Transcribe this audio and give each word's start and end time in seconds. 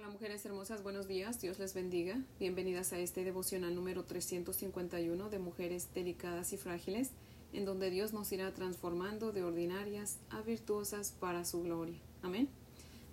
Hola 0.00 0.08
mujeres 0.08 0.46
hermosas, 0.46 0.82
buenos 0.82 1.08
días, 1.08 1.42
Dios 1.42 1.58
les 1.58 1.74
bendiga. 1.74 2.18
Bienvenidas 2.38 2.94
a 2.94 2.98
este 2.98 3.22
devocional 3.22 3.74
número 3.74 4.02
351 4.02 5.28
de 5.28 5.38
mujeres 5.38 5.92
delicadas 5.92 6.54
y 6.54 6.56
frágiles, 6.56 7.10
en 7.52 7.66
donde 7.66 7.90
Dios 7.90 8.14
nos 8.14 8.32
irá 8.32 8.50
transformando 8.54 9.30
de 9.30 9.42
ordinarias 9.42 10.16
a 10.30 10.40
virtuosas 10.40 11.14
para 11.20 11.44
su 11.44 11.62
gloria. 11.64 11.98
Amén. 12.22 12.48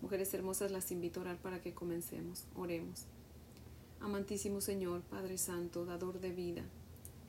Mujeres 0.02 0.34
hermosas, 0.34 0.72
las 0.72 0.90
invito 0.94 1.20
a 1.20 1.24
orar 1.24 1.38
para 1.40 1.60
que 1.60 1.74
comencemos. 1.74 2.46
Oremos. 2.56 3.04
Amantísimo 4.00 4.62
Señor, 4.62 5.02
Padre 5.02 5.38
Santo, 5.38 5.84
dador 5.84 6.22
de 6.22 6.32
vida, 6.32 6.64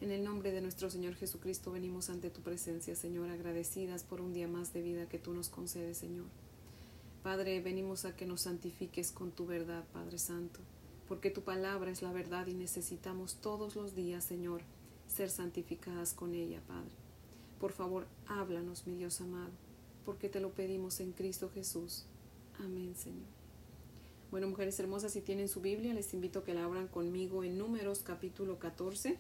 en 0.00 0.12
el 0.12 0.22
nombre 0.22 0.52
de 0.52 0.61
nuestro 0.61 0.88
Señor 0.88 1.16
Jesucristo 1.16 1.72
venimos 1.72 2.11
ante 2.11 2.30
tu 2.30 2.43
presencia, 2.43 2.95
Señor, 2.95 3.29
agradecidas 3.29 4.04
por 4.04 4.20
un 4.20 4.32
día 4.32 4.46
más 4.46 4.72
de 4.72 4.82
vida 4.82 5.09
que 5.09 5.18
tú 5.18 5.34
nos 5.34 5.48
concedes, 5.48 5.98
Señor. 5.98 6.27
Padre, 7.29 7.60
venimos 7.60 8.06
a 8.06 8.16
que 8.16 8.24
nos 8.24 8.40
santifiques 8.40 9.12
con 9.12 9.32
tu 9.32 9.45
verdad, 9.45 9.84
Padre 9.92 10.16
Santo, 10.16 10.60
porque 11.09 11.30
tu 11.30 11.42
palabra 11.42 11.91
es 11.91 12.00
la 12.00 12.10
verdad 12.10 12.46
y 12.46 12.55
necesitamos 12.55 13.34
todos 13.42 13.77
los 13.77 13.95
días, 13.95 14.24
Señor, 14.24 14.62
ser 15.06 15.28
santificadas 15.28 16.14
con 16.14 16.34
ella, 16.34 16.62
Padre. 16.66 16.88
Por 17.60 17.72
favor, 17.72 18.06
háblanos, 18.28 18.86
mi 18.86 18.95
Dios 18.95 19.20
amado, 19.20 19.50
porque 20.06 20.30
te 20.30 20.41
lo 20.41 20.52
pedimos 20.52 21.00
en 21.00 21.12
Cristo 21.12 21.50
Jesús. 21.52 22.06
Amén, 22.60 22.95
Señor. 22.96 23.28
Bueno, 24.30 24.48
mujeres 24.48 24.80
hermosas, 24.80 25.12
si 25.12 25.20
tienen 25.20 25.48
su 25.48 25.60
Biblia, 25.60 25.92
les 25.92 26.14
invito 26.14 26.38
a 26.38 26.45
que 26.45 26.55
la 26.55 26.64
abran 26.64 26.88
conmigo 26.88 27.45
en 27.45 27.58
Números 27.58 27.98
capítulo 27.98 28.58
14. 28.58 29.19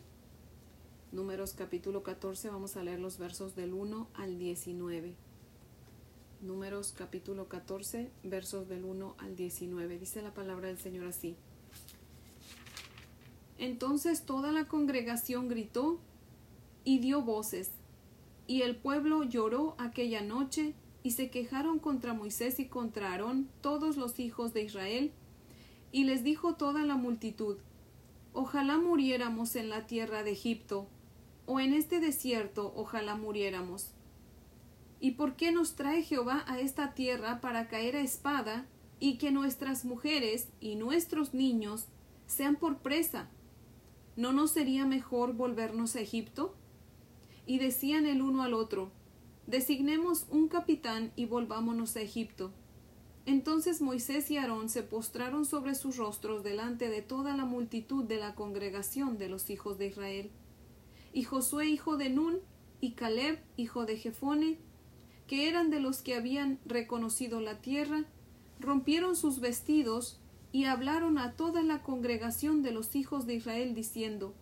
Números 1.12 1.52
capítulo 1.52 2.02
14, 2.02 2.48
vamos 2.48 2.78
a 2.78 2.82
leer 2.82 3.00
los 3.00 3.18
versos 3.18 3.54
del 3.54 3.74
1 3.74 4.08
al 4.14 4.38
19. 4.38 5.27
Números 6.40 6.94
capítulo 6.96 7.48
14, 7.48 8.12
versos 8.22 8.68
del 8.68 8.84
1 8.84 9.16
al 9.18 9.34
19. 9.34 9.98
Dice 9.98 10.22
la 10.22 10.32
palabra 10.32 10.68
del 10.68 10.78
Señor 10.78 11.08
así. 11.08 11.34
Entonces 13.58 14.22
toda 14.22 14.52
la 14.52 14.66
congregación 14.66 15.48
gritó 15.48 15.98
y 16.84 17.00
dio 17.00 17.22
voces, 17.22 17.72
y 18.46 18.62
el 18.62 18.76
pueblo 18.76 19.24
lloró 19.24 19.74
aquella 19.78 20.20
noche, 20.20 20.74
y 21.02 21.10
se 21.10 21.28
quejaron 21.28 21.80
contra 21.80 22.14
Moisés 22.14 22.60
y 22.60 22.66
contra 22.66 23.10
Aarón 23.10 23.48
todos 23.60 23.96
los 23.96 24.20
hijos 24.20 24.54
de 24.54 24.62
Israel, 24.62 25.10
y 25.90 26.04
les 26.04 26.22
dijo 26.22 26.54
toda 26.54 26.84
la 26.84 26.96
multitud, 26.96 27.56
Ojalá 28.32 28.78
muriéramos 28.78 29.56
en 29.56 29.70
la 29.70 29.88
tierra 29.88 30.22
de 30.22 30.30
Egipto, 30.30 30.86
o 31.46 31.58
en 31.58 31.72
este 31.72 31.98
desierto, 31.98 32.72
ojalá 32.76 33.16
muriéramos 33.16 33.90
¿Y 35.00 35.12
por 35.12 35.36
qué 35.36 35.52
nos 35.52 35.74
trae 35.76 36.02
Jehová 36.02 36.44
a 36.46 36.58
esta 36.58 36.94
tierra 36.94 37.40
para 37.40 37.68
caer 37.68 37.96
a 37.96 38.00
espada 38.00 38.66
y 38.98 39.18
que 39.18 39.30
nuestras 39.30 39.84
mujeres 39.84 40.48
y 40.60 40.74
nuestros 40.74 41.34
niños 41.34 41.86
sean 42.26 42.56
por 42.56 42.78
presa? 42.78 43.28
¿No 44.16 44.32
nos 44.32 44.50
sería 44.50 44.84
mejor 44.86 45.34
volvernos 45.34 45.94
a 45.94 46.00
Egipto? 46.00 46.56
Y 47.46 47.58
decían 47.58 48.06
el 48.06 48.22
uno 48.22 48.42
al 48.42 48.54
otro, 48.54 48.90
designemos 49.46 50.26
un 50.30 50.48
capitán 50.48 51.12
y 51.14 51.26
volvámonos 51.26 51.94
a 51.96 52.00
Egipto. 52.00 52.52
Entonces 53.24 53.80
Moisés 53.80 54.30
y 54.30 54.38
Aarón 54.38 54.68
se 54.68 54.82
postraron 54.82 55.44
sobre 55.44 55.74
sus 55.74 55.96
rostros 55.96 56.42
delante 56.42 56.88
de 56.88 57.02
toda 57.02 57.36
la 57.36 57.44
multitud 57.44 58.04
de 58.04 58.16
la 58.16 58.34
congregación 58.34 59.16
de 59.16 59.28
los 59.28 59.50
hijos 59.50 59.78
de 59.78 59.86
Israel. 59.86 60.30
Y 61.12 61.22
Josué 61.22 61.66
hijo 61.66 61.96
de 61.96 62.10
Nun, 62.10 62.38
y 62.80 62.92
Caleb 62.92 63.40
hijo 63.56 63.86
de 63.86 63.96
Jefone, 63.96 64.58
que 65.28 65.46
eran 65.46 65.68
de 65.70 65.78
los 65.78 66.00
que 66.00 66.14
habían 66.14 66.58
reconocido 66.64 67.40
la 67.40 67.60
tierra, 67.60 68.04
rompieron 68.58 69.14
sus 69.14 69.40
vestidos 69.40 70.18
y 70.52 70.64
hablaron 70.64 71.18
a 71.18 71.32
toda 71.32 71.62
la 71.62 71.82
congregación 71.82 72.62
de 72.62 72.72
los 72.72 72.96
hijos 72.96 73.26
de 73.26 73.34
Israel 73.34 73.74
diciendo 73.74 74.34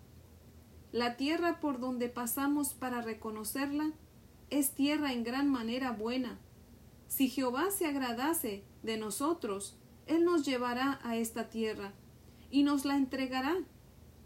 La 0.92 1.16
tierra 1.16 1.58
por 1.60 1.80
donde 1.80 2.08
pasamos 2.08 2.72
para 2.72 3.02
reconocerla 3.02 3.90
es 4.48 4.70
tierra 4.70 5.12
en 5.12 5.24
gran 5.24 5.50
manera 5.50 5.90
buena. 5.90 6.38
Si 7.08 7.28
Jehová 7.28 7.72
se 7.72 7.86
agradase 7.86 8.62
de 8.84 8.96
nosotros, 8.96 9.76
Él 10.06 10.24
nos 10.24 10.46
llevará 10.46 11.00
a 11.02 11.16
esta 11.16 11.50
tierra 11.50 11.92
y 12.48 12.62
nos 12.62 12.84
la 12.84 12.96
entregará, 12.96 13.56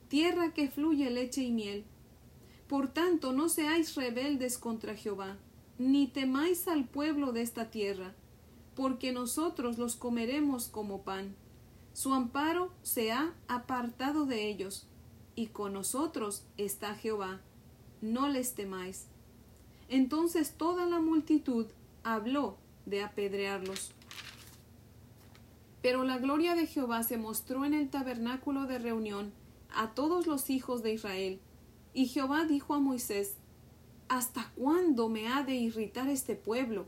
tierra 0.08 0.52
que 0.52 0.68
fluye 0.68 1.08
leche 1.08 1.42
y 1.42 1.52
miel. 1.52 1.84
Por 2.68 2.88
tanto, 2.88 3.32
no 3.32 3.48
seáis 3.48 3.94
rebeldes 3.94 4.58
contra 4.58 4.94
Jehová 4.94 5.38
ni 5.80 6.06
temáis 6.06 6.68
al 6.68 6.84
pueblo 6.84 7.32
de 7.32 7.40
esta 7.40 7.70
tierra, 7.70 8.12
porque 8.76 9.12
nosotros 9.12 9.78
los 9.78 9.96
comeremos 9.96 10.68
como 10.68 11.04
pan. 11.04 11.34
Su 11.94 12.12
amparo 12.12 12.70
se 12.82 13.12
ha 13.12 13.32
apartado 13.48 14.26
de 14.26 14.50
ellos, 14.50 14.86
y 15.36 15.46
con 15.46 15.72
nosotros 15.72 16.44
está 16.58 16.94
Jehová. 16.96 17.40
No 18.02 18.28
les 18.28 18.54
temáis. 18.54 19.06
Entonces 19.88 20.52
toda 20.52 20.84
la 20.84 21.00
multitud 21.00 21.64
habló 22.04 22.58
de 22.84 23.02
apedrearlos. 23.02 23.92
Pero 25.80 26.04
la 26.04 26.18
gloria 26.18 26.54
de 26.56 26.66
Jehová 26.66 27.04
se 27.04 27.16
mostró 27.16 27.64
en 27.64 27.72
el 27.72 27.88
tabernáculo 27.88 28.66
de 28.66 28.78
reunión 28.78 29.32
a 29.74 29.94
todos 29.94 30.26
los 30.26 30.50
hijos 30.50 30.82
de 30.82 30.92
Israel. 30.92 31.40
Y 31.94 32.08
Jehová 32.08 32.44
dijo 32.44 32.74
a 32.74 32.80
Moisés, 32.80 33.36
¿Hasta 34.10 34.50
cuándo 34.56 35.08
me 35.08 35.28
ha 35.28 35.44
de 35.44 35.54
irritar 35.54 36.08
este 36.08 36.34
pueblo? 36.34 36.86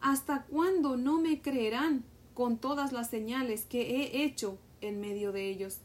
¿Hasta 0.00 0.46
cuándo 0.46 0.96
no 0.96 1.20
me 1.20 1.40
creerán 1.40 2.02
con 2.34 2.58
todas 2.58 2.90
las 2.90 3.08
señales 3.08 3.64
que 3.64 3.82
he 3.82 4.24
hecho 4.24 4.58
en 4.80 5.00
medio 5.00 5.30
de 5.30 5.48
ellos? 5.48 5.78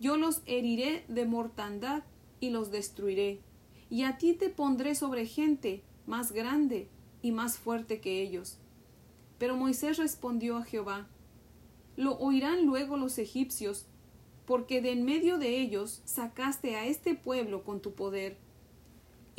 Yo 0.00 0.16
los 0.16 0.40
heriré 0.46 1.04
de 1.08 1.26
mortandad 1.26 2.02
y 2.40 2.48
los 2.48 2.70
destruiré, 2.70 3.40
y 3.90 4.04
a 4.04 4.16
ti 4.16 4.32
te 4.32 4.48
pondré 4.48 4.94
sobre 4.94 5.26
gente 5.26 5.82
más 6.06 6.32
grande 6.32 6.88
y 7.20 7.32
más 7.32 7.58
fuerte 7.58 8.00
que 8.00 8.22
ellos. 8.22 8.56
Pero 9.36 9.54
Moisés 9.54 9.98
respondió 9.98 10.56
a 10.56 10.64
Jehová, 10.64 11.08
Lo 11.98 12.16
oirán 12.16 12.64
luego 12.64 12.96
los 12.96 13.18
egipcios, 13.18 13.84
porque 14.46 14.80
de 14.80 14.92
en 14.92 15.04
medio 15.04 15.36
de 15.36 15.60
ellos 15.60 16.00
sacaste 16.06 16.76
a 16.76 16.86
este 16.86 17.14
pueblo 17.14 17.64
con 17.64 17.80
tu 17.80 17.92
poder 17.92 18.38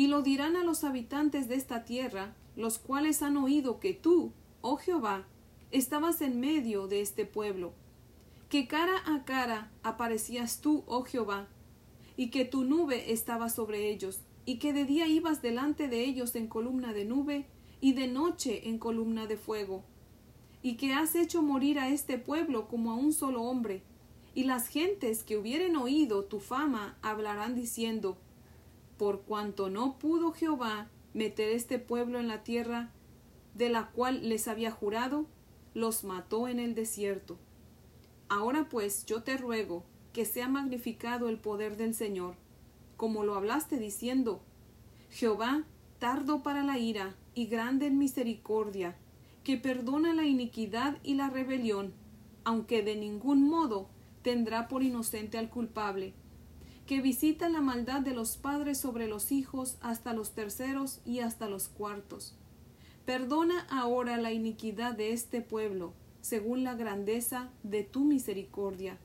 y 0.02 0.08
lo 0.08 0.24
dirán 0.24 0.56
a 0.56 0.64
los 0.64 0.84
habitantes 0.84 1.48
de 1.48 1.54
esta 1.54 1.86
tierra, 1.86 2.34
los 2.56 2.80
cuales 2.80 3.22
han 3.22 3.38
oído 3.38 3.80
que 3.80 3.94
tú, 3.94 4.34
oh 4.62 4.78
Jehová, 4.78 5.28
estabas 5.70 6.22
en 6.22 6.40
medio 6.40 6.88
de 6.88 7.02
este 7.02 7.28
pueblo, 7.28 7.74
que 8.50 8.68
cara 8.68 8.96
a 9.06 9.26
cara 9.26 9.72
aparecías 9.84 10.60
tú, 10.60 10.84
oh 10.88 11.04
Jehová, 11.04 11.50
y 12.18 12.32
que 12.32 12.46
tu 12.46 12.64
nube 12.64 13.14
estaba 13.14 13.48
sobre 13.48 13.92
ellos, 13.92 14.22
y 14.44 14.58
que 14.58 14.74
de 14.74 14.86
día 14.86 15.06
ibas 15.06 15.44
delante 15.44 15.88
de 15.88 16.04
ellos 16.04 16.34
en 16.34 16.48
columna 16.48 16.94
de 16.94 17.06
nube, 17.06 17.46
y 17.80 17.94
de 17.94 18.08
noche 18.08 18.70
en 18.70 18.80
columna 18.80 19.28
de 19.28 19.38
fuego, 19.38 19.84
y 20.64 20.78
que 20.78 20.94
has 20.94 21.14
hecho 21.14 21.44
morir 21.44 21.78
a 21.78 21.90
este 21.90 22.18
pueblo 22.18 22.68
como 22.68 22.90
a 22.92 22.96
un 22.96 23.14
solo 23.14 23.44
hombre, 23.44 23.84
y 24.34 24.46
las 24.46 24.68
gentes 24.68 25.22
que 25.22 25.38
hubieren 25.38 25.76
oído 25.76 26.24
tu 26.24 26.40
fama 26.40 26.98
hablarán 27.04 27.54
diciendo, 27.54 28.18
por 29.02 29.24
cuanto 29.24 29.72
no 29.72 29.98
pudo 29.98 30.32
Jehová 30.32 30.88
meter 31.16 31.50
este 31.50 31.80
pueblo 31.80 32.20
en 32.20 32.28
la 32.28 32.44
tierra 32.44 32.92
de 33.56 33.68
la 33.68 33.88
cual 33.88 34.30
les 34.30 34.48
había 34.48 34.70
jurado, 34.70 35.26
los 35.74 36.04
mató 36.04 36.48
en 36.48 36.60
el 36.60 36.76
desierto. 36.76 37.40
Ahora 38.30 38.70
pues 38.70 39.08
yo 39.08 39.24
te 39.24 39.38
ruego 39.38 39.84
que 40.14 40.24
sea 40.24 40.48
magnificado 40.48 41.30
el 41.30 41.40
poder 41.40 41.78
del 41.78 41.96
Señor, 41.96 42.36
como 42.96 43.24
lo 43.24 43.34
hablaste 43.34 43.80
diciendo, 43.80 44.44
Jehová, 45.10 45.64
tardo 45.98 46.44
para 46.44 46.62
la 46.62 46.78
ira 46.78 47.16
y 47.34 47.48
grande 47.48 47.88
en 47.88 47.98
misericordia, 47.98 48.96
que 49.44 49.58
perdona 49.58 50.14
la 50.14 50.26
iniquidad 50.26 51.00
y 51.02 51.16
la 51.16 51.32
rebelión, 51.32 51.92
aunque 52.44 52.84
de 52.84 52.96
ningún 52.98 53.50
modo 53.50 53.90
tendrá 54.22 54.68
por 54.68 54.84
inocente 54.84 55.40
al 55.40 55.50
culpable, 55.50 56.14
que 56.92 57.00
visita 57.00 57.48
la 57.48 57.62
maldad 57.62 58.02
de 58.02 58.14
los 58.14 58.36
padres 58.36 58.78
sobre 58.78 59.08
los 59.08 59.32
hijos 59.32 59.78
hasta 59.80 60.12
los 60.12 60.32
terceros 60.32 61.00
y 61.06 61.20
hasta 61.20 61.48
los 61.48 61.70
cuartos. 61.70 62.36
Perdona 63.06 63.66
ahora 63.70 64.18
la 64.18 64.34
iniquidad 64.34 64.94
de 64.94 65.14
este 65.14 65.40
pueblo, 65.40 65.94
según 66.20 66.66
la 66.66 66.76
grandeza 66.76 67.50
de 67.64 67.86
tu 67.86 68.04
misericordia, 68.04 68.98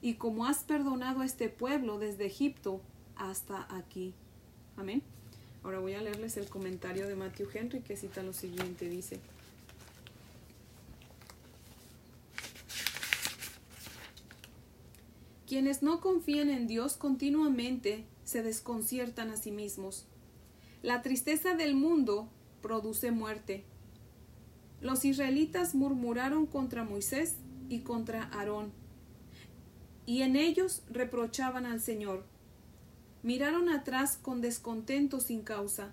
y 0.00 0.14
como 0.14 0.46
has 0.46 0.62
perdonado 0.62 1.22
a 1.22 1.26
este 1.26 1.48
pueblo 1.48 1.98
desde 1.98 2.26
Egipto 2.26 2.80
hasta 3.16 3.66
aquí. 3.76 4.14
Amén. 4.76 5.02
Ahora 5.64 5.80
voy 5.80 5.94
a 5.94 6.02
leerles 6.02 6.36
el 6.36 6.48
comentario 6.48 7.08
de 7.08 7.16
Matthew 7.16 7.48
Henry 7.52 7.80
que 7.80 7.96
cita 7.96 8.22
lo 8.22 8.32
siguiente, 8.32 8.88
dice. 8.88 9.18
Quienes 15.54 15.84
no 15.84 16.00
confían 16.00 16.50
en 16.50 16.66
Dios 16.66 16.96
continuamente 16.96 18.04
se 18.24 18.42
desconciertan 18.42 19.30
a 19.30 19.36
sí 19.36 19.52
mismos. 19.52 20.04
La 20.82 21.00
tristeza 21.00 21.54
del 21.54 21.76
mundo 21.76 22.28
produce 22.60 23.12
muerte. 23.12 23.62
Los 24.80 25.04
israelitas 25.04 25.76
murmuraron 25.76 26.46
contra 26.46 26.82
Moisés 26.82 27.36
y 27.68 27.82
contra 27.82 28.24
Aarón. 28.32 28.72
Y 30.06 30.22
en 30.22 30.34
ellos 30.34 30.82
reprochaban 30.90 31.66
al 31.66 31.80
Señor. 31.80 32.24
Miraron 33.22 33.68
atrás 33.68 34.18
con 34.20 34.40
descontento 34.40 35.20
sin 35.20 35.42
causa. 35.42 35.92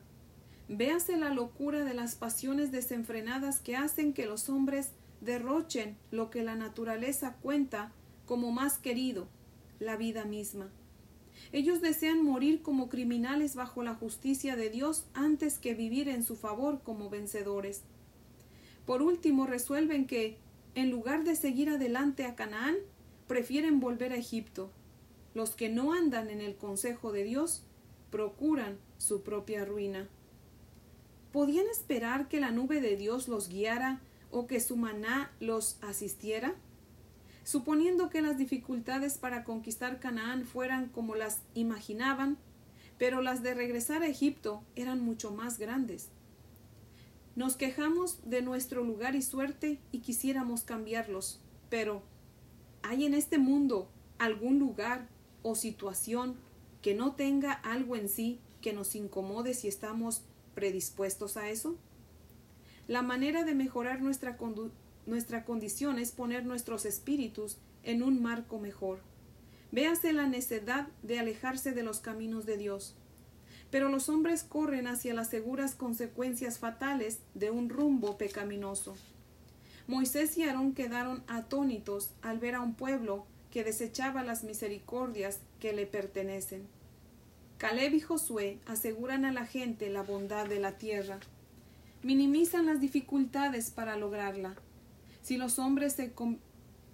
Véase 0.70 1.18
la 1.18 1.30
locura 1.30 1.86
de 1.86 1.94
las 1.94 2.16
pasiones 2.16 2.72
desenfrenadas 2.72 3.60
que 3.60 3.76
hacen 3.76 4.14
que 4.14 4.26
los 4.26 4.50
hombres 4.50 4.90
derrochen 5.20 5.98
lo 6.10 6.32
que 6.32 6.42
la 6.42 6.56
naturaleza 6.56 7.36
cuenta 7.44 7.92
como 8.26 8.52
más 8.52 8.80
querido, 8.80 9.28
la 9.82 9.98
vida 9.98 10.24
misma. 10.24 10.70
Ellos 11.52 11.82
desean 11.82 12.24
morir 12.24 12.62
como 12.62 12.88
criminales 12.88 13.56
bajo 13.56 13.84
la 13.84 13.96
justicia 13.96 14.56
de 14.56 14.70
Dios 14.70 15.06
antes 15.14 15.58
que 15.58 15.74
vivir 15.74 16.08
en 16.08 16.24
su 16.24 16.36
favor 16.36 16.82
como 16.84 17.10
vencedores. 17.10 17.84
Por 18.86 19.02
último, 19.02 19.46
resuelven 19.46 20.08
que, 20.08 20.38
en 20.76 20.90
lugar 20.90 21.24
de 21.24 21.36
seguir 21.36 21.70
adelante 21.70 22.26
a 22.26 22.36
Canaán, 22.36 22.76
prefieren 23.28 23.80
volver 23.80 24.14
a 24.14 24.18
Egipto. 24.18 24.72
Los 25.34 25.56
que 25.56 25.70
no 25.70 25.94
andan 25.94 26.30
en 26.30 26.42
el 26.42 26.56
consejo 26.56 27.12
de 27.12 27.24
Dios 27.24 27.64
procuran 28.12 28.78
su 28.98 29.24
propia 29.24 29.66
ruina. 29.66 30.08
¿Podían 31.32 31.68
esperar 31.68 32.28
que 32.28 32.40
la 32.40 32.52
nube 32.52 32.82
de 32.82 32.98
Dios 32.98 33.28
los 33.28 33.50
guiara 33.50 34.02
o 34.32 34.48
que 34.48 34.60
su 34.60 34.76
maná 34.76 35.32
los 35.40 35.78
asistiera? 35.82 36.56
Suponiendo 37.44 38.10
que 38.10 38.22
las 38.22 38.38
dificultades 38.38 39.18
para 39.18 39.44
conquistar 39.44 40.00
Canaán 40.00 40.46
fueran 40.46 40.90
como 40.90 41.16
las 41.16 41.42
imaginaban, 41.56 42.38
pero 42.98 43.22
las 43.22 43.42
de 43.42 43.56
regresar 43.56 44.04
a 44.04 44.08
Egipto 44.08 44.64
eran 44.76 45.02
mucho 45.02 45.32
más 45.32 45.58
grandes. 45.58 46.10
Nos 47.36 47.56
quejamos 47.56 48.20
de 48.30 48.42
nuestro 48.42 48.84
lugar 48.84 49.16
y 49.16 49.22
suerte 49.22 49.80
y 49.92 50.00
quisiéramos 50.00 50.64
cambiarlos, 50.64 51.40
pero 51.70 52.04
¿hay 52.84 53.06
en 53.06 53.14
este 53.14 53.40
mundo 53.40 53.90
algún 54.20 54.60
lugar 54.60 55.08
o 55.42 55.56
situación 55.56 56.36
que 56.82 56.94
no 56.94 57.14
tenga 57.16 57.54
algo 57.54 57.96
en 57.96 58.10
sí 58.10 58.40
que 58.62 58.74
nos 58.74 58.96
incomode 58.96 59.54
si 59.54 59.68
estamos 59.68 60.24
predispuestos 60.54 61.38
a 61.38 61.50
eso? 61.50 61.78
La 62.88 63.02
manera 63.02 63.44
de 63.46 63.56
mejorar 63.56 64.02
nuestra, 64.02 64.38
nuestra 65.06 65.46
condición 65.46 66.00
es 66.00 66.12
poner 66.12 66.46
nuestros 66.46 66.86
espíritus 66.86 67.58
en 67.84 68.04
un 68.04 68.22
marco 68.22 68.60
mejor. 68.60 69.00
Véase 69.72 70.14
la 70.14 70.28
necedad 70.28 70.88
de 71.02 71.20
alejarse 71.20 71.72
de 71.72 71.84
los 71.84 72.00
caminos 72.00 72.46
de 72.46 72.58
Dios 72.58 72.96
pero 73.72 73.88
los 73.88 74.10
hombres 74.10 74.44
corren 74.44 74.86
hacia 74.86 75.14
las 75.14 75.30
seguras 75.30 75.76
consecuencias 75.76 76.60
fatales 76.60 77.20
de 77.34 77.50
un 77.50 77.70
rumbo 77.70 78.18
pecaminoso. 78.18 78.96
Moisés 79.88 80.38
y 80.38 80.44
Aarón 80.44 80.74
quedaron 80.74 81.24
atónitos 81.28 82.12
al 82.22 82.38
ver 82.38 82.56
a 82.56 82.62
un 82.62 82.76
pueblo 82.76 83.26
que 83.50 83.64
desechaba 83.64 84.24
las 84.24 84.44
misericordias 84.44 85.40
que 85.60 85.74
le 85.74 85.88
pertenecen. 85.88 86.68
Caleb 87.58 87.94
y 87.94 88.02
Josué 88.02 88.60
aseguran 88.66 89.24
a 89.26 89.32
la 89.32 89.46
gente 89.46 89.90
la 89.90 90.04
bondad 90.04 90.48
de 90.48 90.60
la 90.60 90.78
tierra. 90.78 91.20
Minimizan 92.04 92.66
las 92.66 92.82
dificultades 92.82 93.72
para 93.72 93.96
lograrla. 93.96 94.56
Si 95.22 95.38
los 95.38 95.60
hombres 95.60 95.94
se, 95.94 96.14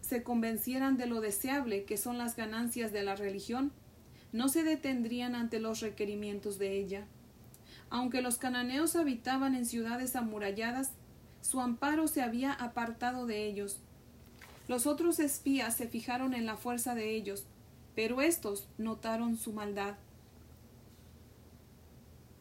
se 0.01 0.23
convencieran 0.23 0.97
de 0.97 1.05
lo 1.05 1.21
deseable 1.21 1.85
que 1.85 1.97
son 1.97 2.17
las 2.17 2.35
ganancias 2.35 2.91
de 2.91 3.03
la 3.03 3.15
religión, 3.15 3.71
no 4.31 4.49
se 4.49 4.63
detendrían 4.63 5.35
ante 5.35 5.59
los 5.59 5.79
requerimientos 5.79 6.59
de 6.59 6.77
ella. 6.77 7.05
Aunque 7.89 8.21
los 8.21 8.37
cananeos 8.37 8.95
habitaban 8.95 9.55
en 9.55 9.65
ciudades 9.65 10.15
amuralladas, 10.15 10.91
su 11.41 11.61
amparo 11.61 12.07
se 12.07 12.21
había 12.21 12.51
apartado 12.51 13.25
de 13.25 13.45
ellos. 13.45 13.79
Los 14.67 14.85
otros 14.85 15.19
espías 15.19 15.75
se 15.75 15.87
fijaron 15.87 16.33
en 16.33 16.45
la 16.45 16.57
fuerza 16.57 16.93
de 16.93 17.15
ellos, 17.15 17.45
pero 17.95 18.21
éstos 18.21 18.67
notaron 18.77 19.37
su 19.37 19.53
maldad. 19.53 19.95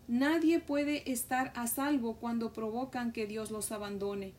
Nadie 0.09 0.61
puede 0.61 1.11
estar 1.11 1.53
a 1.55 1.67
salvo 1.67 2.17
cuando 2.17 2.53
provocan 2.53 3.13
que 3.13 3.27
Dios 3.27 3.51
los 3.51 3.73
abandone. 3.73 4.35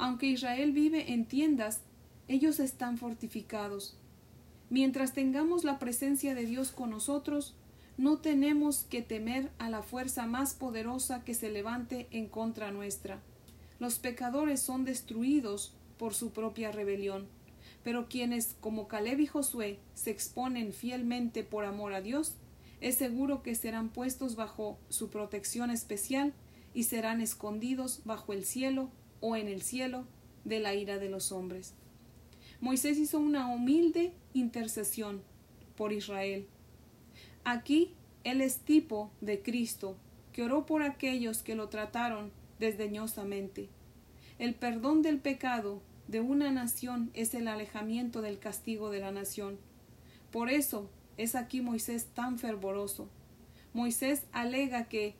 Aunque 0.00 0.28
Israel 0.28 0.72
vive 0.72 1.12
en 1.12 1.26
tiendas, 1.26 1.82
ellos 2.26 2.58
están 2.58 2.96
fortificados. 2.96 3.98
Mientras 4.70 5.12
tengamos 5.12 5.62
la 5.62 5.78
presencia 5.78 6.34
de 6.34 6.46
Dios 6.46 6.70
con 6.70 6.88
nosotros, 6.88 7.54
no 7.98 8.16
tenemos 8.16 8.84
que 8.84 9.02
temer 9.02 9.50
a 9.58 9.68
la 9.68 9.82
fuerza 9.82 10.24
más 10.24 10.54
poderosa 10.54 11.22
que 11.22 11.34
se 11.34 11.50
levante 11.50 12.08
en 12.12 12.28
contra 12.28 12.70
nuestra. 12.70 13.20
Los 13.78 13.98
pecadores 13.98 14.62
son 14.62 14.86
destruidos 14.86 15.74
por 15.98 16.14
su 16.14 16.30
propia 16.30 16.72
rebelión, 16.72 17.28
pero 17.84 18.08
quienes, 18.08 18.56
como 18.58 18.88
Caleb 18.88 19.20
y 19.20 19.26
Josué, 19.26 19.80
se 19.92 20.10
exponen 20.10 20.72
fielmente 20.72 21.44
por 21.44 21.66
amor 21.66 21.92
a 21.92 22.00
Dios, 22.00 22.36
es 22.80 22.94
seguro 22.94 23.42
que 23.42 23.54
serán 23.54 23.90
puestos 23.90 24.34
bajo 24.34 24.78
su 24.88 25.10
protección 25.10 25.70
especial 25.70 26.32
y 26.72 26.84
serán 26.84 27.20
escondidos 27.20 28.00
bajo 28.06 28.32
el 28.32 28.46
cielo 28.46 28.88
o 29.20 29.36
en 29.36 29.48
el 29.48 29.62
cielo 29.62 30.06
de 30.44 30.60
la 30.60 30.74
ira 30.74 30.98
de 30.98 31.08
los 31.08 31.32
hombres. 31.32 31.74
Moisés 32.60 32.98
hizo 32.98 33.18
una 33.18 33.48
humilde 33.48 34.12
intercesión 34.34 35.22
por 35.76 35.92
Israel. 35.92 36.46
Aquí 37.44 37.94
él 38.24 38.40
es 38.40 38.58
tipo 38.58 39.10
de 39.20 39.40
Cristo, 39.42 39.96
que 40.32 40.42
oró 40.42 40.66
por 40.66 40.82
aquellos 40.82 41.42
que 41.42 41.54
lo 41.54 41.68
trataron 41.68 42.30
desdeñosamente. 42.58 43.68
El 44.38 44.54
perdón 44.54 45.02
del 45.02 45.18
pecado 45.18 45.82
de 46.06 46.20
una 46.20 46.50
nación 46.50 47.10
es 47.14 47.34
el 47.34 47.48
alejamiento 47.48 48.20
del 48.20 48.38
castigo 48.38 48.90
de 48.90 49.00
la 49.00 49.12
nación. 49.12 49.58
Por 50.30 50.50
eso 50.50 50.90
es 51.16 51.34
aquí 51.34 51.60
Moisés 51.60 52.06
tan 52.14 52.38
fervoroso. 52.38 53.08
Moisés 53.72 54.24
alega 54.32 54.88
que, 54.88 55.14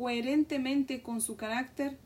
coherentemente 0.00 1.02
con 1.02 1.20
su 1.20 1.36
carácter, 1.36 1.98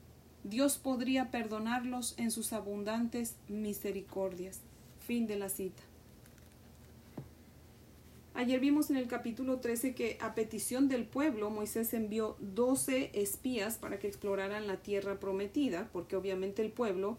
Dios 0.43 0.79
podría 0.79 1.31
perdonarlos 1.31 2.17
en 2.19 2.33
sus 2.33 2.53
abundantes 2.53 3.37
misericordias. 3.47 4.63
Fin 4.99 5.29
de 5.29 5.37
la 5.37 5.49
cita. 5.49 5.81
Ayer 8.35 8.59
vimos 8.59 8.91
en 8.91 8.97
el 8.97 9.07
capítulo 9.07 9.61
13 9.61 9.95
que 9.95 10.19
a 10.21 10.35
petición 10.35 10.89
del 10.89 11.05
pueblo 11.05 11.51
Moisés 11.51 11.95
envió 11.95 12.37
12 12.41 13.13
espías 13.15 13.77
para 13.77 14.01
que 14.01 14.09
exploraran 14.09 14.67
la 14.67 14.79
tierra 14.79 15.21
prometida, 15.21 15.89
porque 15.93 16.17
obviamente 16.17 16.63
el 16.63 16.73
pueblo 16.73 17.17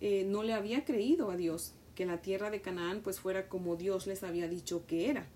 eh, 0.00 0.24
no 0.26 0.42
le 0.42 0.54
había 0.54 0.86
creído 0.86 1.30
a 1.30 1.36
Dios 1.36 1.74
que 1.94 2.06
la 2.06 2.22
tierra 2.22 2.48
de 2.48 2.62
Canaán 2.62 3.02
pues 3.04 3.20
fuera 3.20 3.50
como 3.50 3.76
Dios 3.76 4.06
les 4.06 4.22
había 4.22 4.48
dicho 4.48 4.86
que 4.86 5.10
era. 5.10 5.26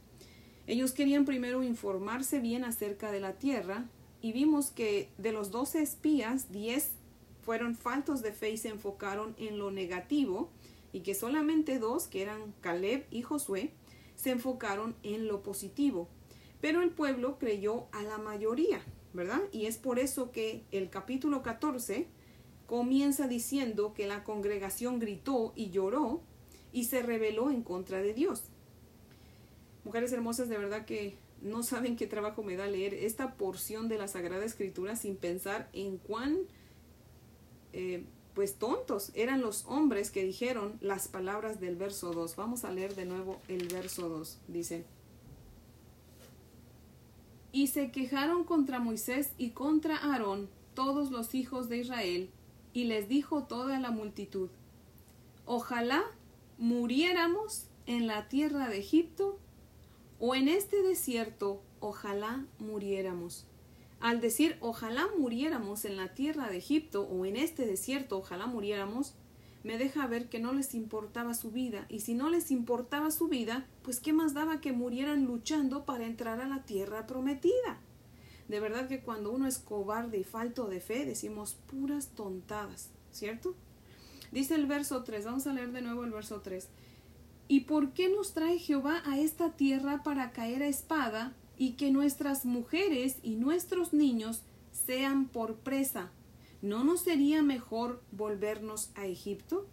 Ellos 0.67 0.93
querían 0.93 1.27
primero 1.27 1.63
informarse 1.63 2.41
bien 2.41 2.65
acerca 2.65 3.13
de 3.13 3.21
la 3.21 3.35
tierra 3.35 3.85
y 4.21 4.33
vimos 4.33 4.71
que 4.71 5.11
de 5.19 5.33
los 5.33 5.51
12 5.51 5.83
espías, 5.83 6.51
10 6.51 6.91
fueron 7.43 7.77
faltos 7.77 8.23
de 8.23 8.33
fe 8.33 8.51
y 8.51 8.57
se 8.57 8.69
enfocaron 8.69 9.35
en 9.39 9.59
lo 9.59 9.71
negativo 9.71 10.51
y 10.93 11.01
que 11.01 11.15
solamente 11.15 11.79
dos, 11.79 12.07
que 12.07 12.23
eran 12.23 12.53
Caleb 12.61 13.07
y 13.11 13.23
Josué, 13.23 13.73
se 14.17 14.31
enfocaron 14.31 14.97
en 15.03 15.29
lo 15.29 15.43
positivo. 15.43 16.09
Pero 16.61 16.83
el 16.83 16.91
pueblo 16.91 17.39
creyó 17.39 17.87
a 17.93 18.03
la 18.03 18.19
mayoría, 18.19 18.81
¿verdad? 19.13 19.41
Y 19.53 19.67
es 19.67 19.79
por 19.79 19.99
eso 19.99 20.33
que 20.33 20.65
el 20.73 20.91
capítulo 20.91 21.43
14 21.43 22.07
comienza 22.67 23.29
diciendo 23.29 23.95
que 23.95 24.07
la 24.07 24.25
congregación 24.25 24.99
gritó 24.99 25.53
y 25.55 25.71
lloró 25.71 26.21
y 26.73 26.85
se 26.85 27.03
rebeló 27.03 27.51
en 27.51 27.63
contra 27.63 28.03
de 28.03 28.13
Dios. 28.13 28.45
Mujeres 29.85 30.13
hermosas, 30.13 30.49
de 30.49 30.59
verdad 30.59 30.85
que 30.85 31.17
no 31.43 31.63
saben 31.63 31.97
qué 31.97 32.07
trabajo 32.07 32.43
me 32.43 32.57
da 32.57 32.67
leer 32.67 32.95
esta 32.95 33.35
porción 33.35 33.89
de 33.89 33.99
la 33.99 34.09
Sagrada 34.09 34.45
Escritura 34.45 34.97
sin 34.97 35.17
pensar 35.17 35.69
en 35.73 35.99
cuán 35.99 36.39
eh, 37.73 38.05
pues 38.35 38.55
tontos 38.55 39.11
eran 39.15 39.41
los 39.41 39.65
hombres 39.67 40.11
que 40.11 40.25
dijeron 40.25 40.79
las 40.81 41.09
palabras 41.09 41.61
del 41.61 41.77
verso 41.77 42.13
2. 42.13 42.37
Vamos 42.37 42.65
a 42.65 42.71
leer 42.71 42.95
de 42.95 43.05
nuevo 43.05 43.41
el 43.49 43.67
verso 43.69 44.09
2. 44.09 44.39
Dice, 44.49 44.85
y 47.53 47.69
se 47.69 47.91
quejaron 47.91 48.45
contra 48.45 48.79
Moisés 48.79 49.33
y 49.39 49.51
contra 49.51 49.97
Aarón 49.97 50.49
todos 50.75 51.11
los 51.11 51.35
hijos 51.35 51.69
de 51.69 51.79
Israel, 51.79 52.31
y 52.73 52.85
les 52.85 53.09
dijo 53.09 53.45
toda 53.45 53.81
la 53.81 53.91
multitud, 53.91 54.51
ojalá 55.45 56.05
muriéramos 56.59 57.65
en 57.87 58.07
la 58.07 58.29
tierra 58.29 58.69
de 58.69 58.79
Egipto, 58.79 59.38
o 60.19 60.35
en 60.35 60.49
este 60.49 60.83
desierto, 60.83 61.63
ojalá 61.81 62.45
muriéramos 62.59 63.47
al 64.01 64.21
decir 64.21 64.57
ojalá 64.61 65.09
muriéramos 65.19 65.85
en 65.85 65.97
la 65.97 66.15
tierra 66.15 66.49
de 66.49 66.59
Egipto 66.59 67.03
o 67.03 67.27
en 67.27 67.37
este 67.37 67.67
desierto, 67.67 68.19
ojalá 68.19 68.47
muriéramos, 68.47 69.15
me 69.65 69.77
deja 69.77 70.07
ver 70.07 70.29
que 70.29 70.39
no 70.39 70.53
les 70.53 70.75
importaba 70.75 71.35
su 71.35 71.51
vida, 71.51 71.85
y 71.89 72.01
si 72.01 72.15
no 72.15 72.31
les 72.31 72.53
importaba 72.53 73.11
su 73.11 73.27
vida, 73.27 73.67
pues 73.83 73.99
qué 73.99 74.13
más 74.13 74.35
daba 74.35 74.61
que 74.61 74.73
murieran 74.73 75.25
luchando 75.25 75.85
para 75.85 76.07
entrar 76.07 76.41
a 76.41 76.47
la 76.47 76.63
tierra 76.63 77.09
prometida. 77.09 77.81
De 78.47 78.61
verdad 78.61 78.89
que 78.89 79.01
cuando 79.01 79.33
uno 79.33 79.49
es 79.49 79.59
cobarde 79.59 80.19
y 80.19 80.25
falto 80.25 80.69
de 80.69 80.81
fe, 80.81 81.05
decimos 81.05 81.57
puras 81.67 82.09
tontadas, 82.15 82.91
¿cierto? 83.11 83.57
Dice 84.31 84.55
el 84.55 84.67
verso 84.67 85.03
3, 85.03 85.25
vamos 85.25 85.47
a 85.49 85.53
leer 85.53 85.73
de 85.73 85.83
nuevo 85.83 86.05
el 86.05 86.13
verso 86.13 86.41
3. 86.41 86.69
¿Y 87.49 87.61
por 87.61 87.95
qué 87.95 88.11
nos 88.11 88.35
trae 88.35 88.59
Jehová 88.59 89.03
a 89.07 89.19
esta 89.19 89.57
tierra 89.57 90.03
para 90.03 90.33
caer 90.33 90.63
a 90.63 90.69
espada 90.69 91.35
y 91.57 91.73
que 91.73 91.91
nuestras 91.91 92.45
mujeres 92.45 93.17
y 93.23 93.37
nuestros 93.37 93.95
niños 93.95 94.43
sean 94.71 95.27
por 95.29 95.57
presa? 95.57 96.13
¿No 96.61 96.85
nos 96.85 97.01
sería 97.01 97.43
mejor 97.43 98.03
volvernos 98.13 98.91
a 98.95 99.07
Egipto? 99.07 99.67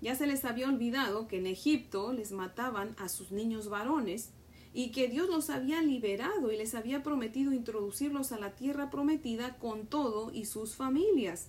Ya 0.00 0.14
se 0.14 0.28
les 0.28 0.44
había 0.44 0.68
olvidado 0.68 1.26
que 1.26 1.38
en 1.38 1.46
Egipto 1.46 2.12
les 2.12 2.30
mataban 2.30 2.94
a 2.96 3.08
sus 3.08 3.32
niños 3.32 3.68
varones 3.68 4.30
y 4.72 4.92
que 4.92 5.08
Dios 5.08 5.28
los 5.28 5.50
había 5.50 5.82
liberado 5.82 6.52
y 6.52 6.56
les 6.56 6.76
había 6.76 7.02
prometido 7.02 7.52
introducirlos 7.52 8.30
a 8.30 8.38
la 8.38 8.54
tierra 8.54 8.88
prometida 8.88 9.58
con 9.58 9.86
todo 9.86 10.30
y 10.32 10.44
sus 10.44 10.76
familias. 10.76 11.48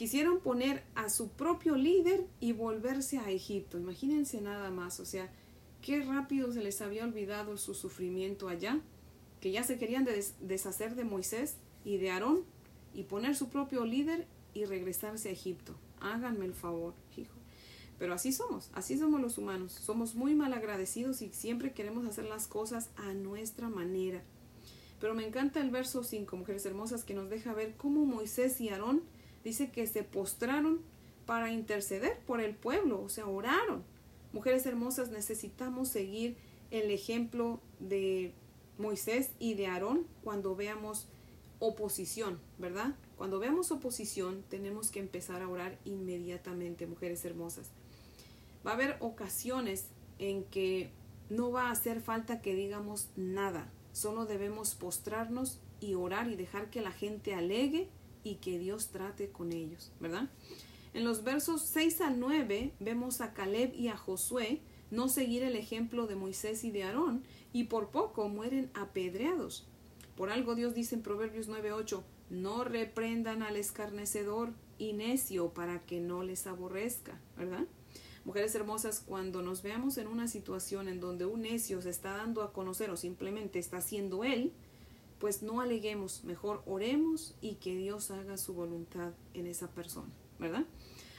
Quisieron 0.00 0.40
poner 0.40 0.82
a 0.94 1.10
su 1.10 1.28
propio 1.28 1.76
líder 1.76 2.26
y 2.40 2.54
volverse 2.54 3.18
a 3.18 3.30
Egipto. 3.30 3.76
Imagínense 3.76 4.40
nada 4.40 4.70
más, 4.70 4.98
o 4.98 5.04
sea, 5.04 5.30
qué 5.82 6.00
rápido 6.00 6.50
se 6.54 6.62
les 6.62 6.80
había 6.80 7.04
olvidado 7.04 7.58
su 7.58 7.74
sufrimiento 7.74 8.48
allá, 8.48 8.80
que 9.42 9.52
ya 9.52 9.62
se 9.62 9.76
querían 9.76 10.08
deshacer 10.40 10.94
de 10.94 11.04
Moisés 11.04 11.56
y 11.84 11.98
de 11.98 12.12
Aarón 12.12 12.44
y 12.94 13.02
poner 13.02 13.36
su 13.36 13.50
propio 13.50 13.84
líder 13.84 14.26
y 14.54 14.64
regresarse 14.64 15.28
a 15.28 15.32
Egipto. 15.32 15.74
Háganme 16.00 16.46
el 16.46 16.54
favor, 16.54 16.94
hijo. 17.18 17.34
Pero 17.98 18.14
así 18.14 18.32
somos, 18.32 18.70
así 18.72 18.96
somos 18.96 19.20
los 19.20 19.36
humanos. 19.36 19.72
Somos 19.72 20.14
muy 20.14 20.34
mal 20.34 20.54
agradecidos 20.54 21.20
y 21.20 21.28
siempre 21.28 21.74
queremos 21.74 22.06
hacer 22.06 22.24
las 22.24 22.46
cosas 22.46 22.88
a 22.96 23.12
nuestra 23.12 23.68
manera. 23.68 24.22
Pero 24.98 25.14
me 25.14 25.26
encanta 25.26 25.60
el 25.60 25.68
verso 25.68 26.04
5, 26.04 26.38
mujeres 26.38 26.64
hermosas, 26.64 27.04
que 27.04 27.12
nos 27.12 27.28
deja 27.28 27.52
ver 27.52 27.74
cómo 27.76 28.06
Moisés 28.06 28.58
y 28.62 28.70
Aarón 28.70 29.02
dice 29.44 29.70
que 29.70 29.86
se 29.86 30.02
postraron 30.02 30.80
para 31.26 31.52
interceder 31.52 32.18
por 32.26 32.40
el 32.40 32.54
pueblo, 32.54 33.02
o 33.02 33.08
sea, 33.08 33.26
oraron. 33.26 33.84
Mujeres 34.32 34.66
hermosas, 34.66 35.10
necesitamos 35.10 35.88
seguir 35.88 36.36
el 36.70 36.90
ejemplo 36.90 37.60
de 37.78 38.32
Moisés 38.78 39.30
y 39.38 39.54
de 39.54 39.66
Aarón 39.66 40.06
cuando 40.22 40.56
veamos 40.56 41.08
oposición, 41.58 42.40
¿verdad? 42.58 42.94
Cuando 43.16 43.38
veamos 43.38 43.70
oposición, 43.70 44.42
tenemos 44.48 44.90
que 44.90 44.98
empezar 44.98 45.42
a 45.42 45.48
orar 45.48 45.78
inmediatamente, 45.84 46.86
mujeres 46.86 47.24
hermosas. 47.24 47.70
Va 48.66 48.72
a 48.72 48.74
haber 48.74 48.96
ocasiones 49.00 49.86
en 50.18 50.44
que 50.44 50.90
no 51.28 51.50
va 51.50 51.68
a 51.68 51.72
hacer 51.72 52.00
falta 52.00 52.40
que 52.40 52.54
digamos 52.54 53.08
nada, 53.16 53.70
solo 53.92 54.26
debemos 54.26 54.74
postrarnos 54.74 55.60
y 55.80 55.94
orar 55.94 56.28
y 56.28 56.36
dejar 56.36 56.70
que 56.70 56.80
la 56.80 56.92
gente 56.92 57.34
alegue 57.34 57.88
y 58.22 58.36
que 58.36 58.58
Dios 58.58 58.88
trate 58.88 59.30
con 59.30 59.52
ellos, 59.52 59.92
¿verdad? 60.00 60.28
En 60.92 61.04
los 61.04 61.22
versos 61.22 61.62
6 61.62 62.00
al 62.00 62.18
9 62.18 62.74
vemos 62.80 63.20
a 63.20 63.32
Caleb 63.32 63.72
y 63.74 63.88
a 63.88 63.96
Josué 63.96 64.60
no 64.90 65.08
seguir 65.08 65.42
el 65.42 65.56
ejemplo 65.56 66.06
de 66.06 66.16
Moisés 66.16 66.64
y 66.64 66.70
de 66.70 66.82
Aarón 66.82 67.22
y 67.52 67.64
por 67.64 67.90
poco 67.90 68.28
mueren 68.28 68.70
apedreados. 68.74 69.66
Por 70.16 70.30
algo 70.30 70.54
Dios 70.54 70.74
dice 70.74 70.96
en 70.96 71.02
Proverbios 71.02 71.48
9:8, 71.48 72.02
no 72.30 72.64
reprendan 72.64 73.42
al 73.42 73.56
escarnecedor 73.56 74.52
y 74.78 74.92
necio 74.92 75.50
para 75.50 75.80
que 75.80 76.00
no 76.00 76.22
les 76.22 76.46
aborrezca, 76.46 77.20
¿verdad? 77.36 77.66
Mujeres 78.24 78.54
hermosas, 78.54 79.00
cuando 79.00 79.42
nos 79.42 79.62
veamos 79.62 79.96
en 79.96 80.06
una 80.06 80.28
situación 80.28 80.88
en 80.88 81.00
donde 81.00 81.24
un 81.24 81.42
necio 81.42 81.80
se 81.80 81.90
está 81.90 82.16
dando 82.16 82.42
a 82.42 82.52
conocer 82.52 82.90
o 82.90 82.96
simplemente 82.96 83.58
está 83.58 83.80
siendo 83.80 84.24
él, 84.24 84.52
pues 85.20 85.42
no 85.42 85.60
aleguemos, 85.60 86.24
mejor 86.24 86.62
oremos 86.66 87.36
y 87.40 87.56
que 87.56 87.76
Dios 87.76 88.10
haga 88.10 88.38
su 88.38 88.54
voluntad 88.54 89.12
en 89.34 89.46
esa 89.46 89.70
persona, 89.70 90.10
¿verdad? 90.38 90.64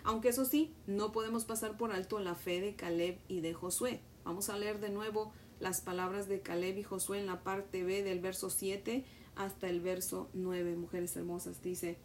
Aunque 0.04 0.30
eso 0.30 0.44
sí, 0.44 0.74
no 0.88 1.12
podemos 1.12 1.46
pasar 1.46 1.78
por 1.78 1.92
alto 1.92 2.20
la 2.20 2.34
fe 2.34 2.60
de 2.60 2.76
Caleb 2.76 3.20
y 3.28 3.42
de 3.42 3.54
Josué. 3.54 4.02
Vamos 4.26 4.50
a 4.50 4.58
leer 4.58 4.80
de 4.80 4.90
nuevo 4.90 5.32
las 5.60 5.82
palabras 5.82 6.28
de 6.28 6.42
Caleb 6.42 6.80
y 6.80 6.84
Josué 6.84 7.20
en 7.20 7.28
la 7.28 7.44
parte 7.44 7.84
B 7.84 8.02
del 8.02 8.20
verso 8.20 8.50
7 8.50 9.06
hasta 9.36 9.70
el 9.70 9.80
verso 9.82 10.30
9, 10.34 10.76
mujeres 10.76 11.16
hermosas. 11.16 11.62
Dice, 11.62 12.00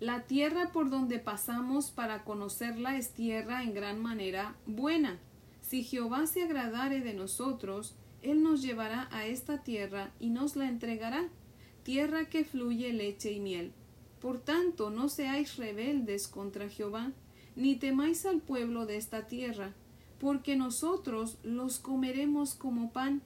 la 0.00 0.22
tierra 0.22 0.72
por 0.72 0.88
donde 0.88 1.18
pasamos 1.18 1.90
para 1.90 2.24
conocerla 2.24 2.96
es 2.96 3.12
tierra 3.12 3.62
en 3.62 3.74
gran 3.74 4.00
manera 4.00 4.56
buena. 4.66 5.18
Si 5.60 5.84
Jehová 5.84 6.26
se 6.26 6.42
agradare 6.42 7.00
de 7.00 7.12
nosotros, 7.12 7.94
Él 8.26 8.42
nos 8.42 8.62
llevará 8.62 9.08
a 9.12 9.26
esta 9.26 9.62
tierra 9.62 10.10
y 10.18 10.30
nos 10.30 10.56
la 10.56 10.68
entregará, 10.68 11.28
tierra 11.82 12.28
que 12.28 12.44
fluye 12.44 12.92
leche 12.92 13.30
y 13.30 13.40
miel. 13.40 13.72
Por 14.20 14.40
tanto, 14.40 14.90
no 14.90 15.08
seáis 15.08 15.56
rebeldes 15.56 16.26
contra 16.26 16.68
Jehová, 16.68 17.12
ni 17.54 17.76
temáis 17.76 18.26
al 18.26 18.40
pueblo 18.40 18.84
de 18.84 18.96
esta 18.96 19.26
tierra, 19.26 19.74
porque 20.18 20.56
nosotros 20.56 21.38
los 21.44 21.78
comeremos 21.78 22.54
como 22.54 22.92
pan. 22.92 23.22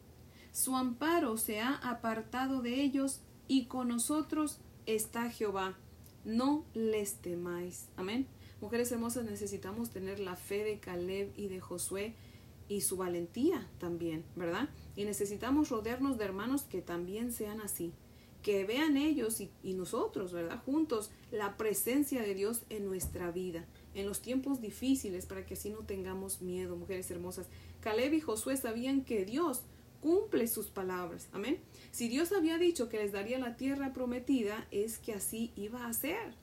Su 0.52 0.76
amparo 0.76 1.36
se 1.36 1.60
ha 1.60 1.76
apartado 1.76 2.60
de 2.60 2.82
ellos, 2.82 3.20
y 3.48 3.64
con 3.64 3.88
nosotros 3.88 4.58
está 4.86 5.30
Jehová 5.30 5.76
no 6.24 6.64
les 6.74 7.14
temáis. 7.16 7.86
Amén. 7.96 8.26
Mujeres 8.60 8.92
hermosas, 8.92 9.24
necesitamos 9.24 9.90
tener 9.90 10.20
la 10.20 10.36
fe 10.36 10.64
de 10.64 10.78
Caleb 10.78 11.32
y 11.36 11.48
de 11.48 11.60
Josué 11.60 12.14
y 12.68 12.82
su 12.82 12.96
valentía 12.96 13.66
también, 13.78 14.24
¿verdad? 14.36 14.68
Y 15.00 15.06
necesitamos 15.06 15.70
rodearnos 15.70 16.18
de 16.18 16.26
hermanos 16.26 16.64
que 16.64 16.82
también 16.82 17.32
sean 17.32 17.62
así, 17.62 17.94
que 18.42 18.66
vean 18.66 18.98
ellos 18.98 19.40
y, 19.40 19.72
nosotros, 19.72 20.30
¿verdad? 20.30 20.62
Juntos 20.62 21.10
la 21.30 21.56
presencia 21.56 22.20
de 22.20 22.34
Dios 22.34 22.64
en 22.68 22.84
nuestra 22.84 23.30
vida, 23.30 23.64
en 23.94 24.04
los 24.04 24.20
tiempos 24.20 24.60
difíciles, 24.60 25.24
para 25.24 25.46
que 25.46 25.54
así 25.54 25.70
no 25.70 25.78
tengamos 25.86 26.42
miedo, 26.42 26.76
mujeres 26.76 27.10
hermosas. 27.10 27.46
Caleb 27.80 28.12
y 28.12 28.20
Josué 28.20 28.58
sabían 28.58 29.02
que 29.02 29.24
Dios 29.24 29.62
cumple 30.02 30.46
sus 30.46 30.66
palabras. 30.66 31.28
Amén. 31.32 31.60
Si 31.92 32.10
Dios 32.10 32.30
había 32.32 32.58
dicho 32.58 32.90
que 32.90 32.98
les 32.98 33.12
daría 33.12 33.38
la 33.38 33.56
tierra 33.56 33.94
prometida, 33.94 34.66
es 34.70 34.98
que 34.98 35.14
así 35.14 35.50
iba 35.56 35.86
a 35.86 35.94
ser. 35.94 36.34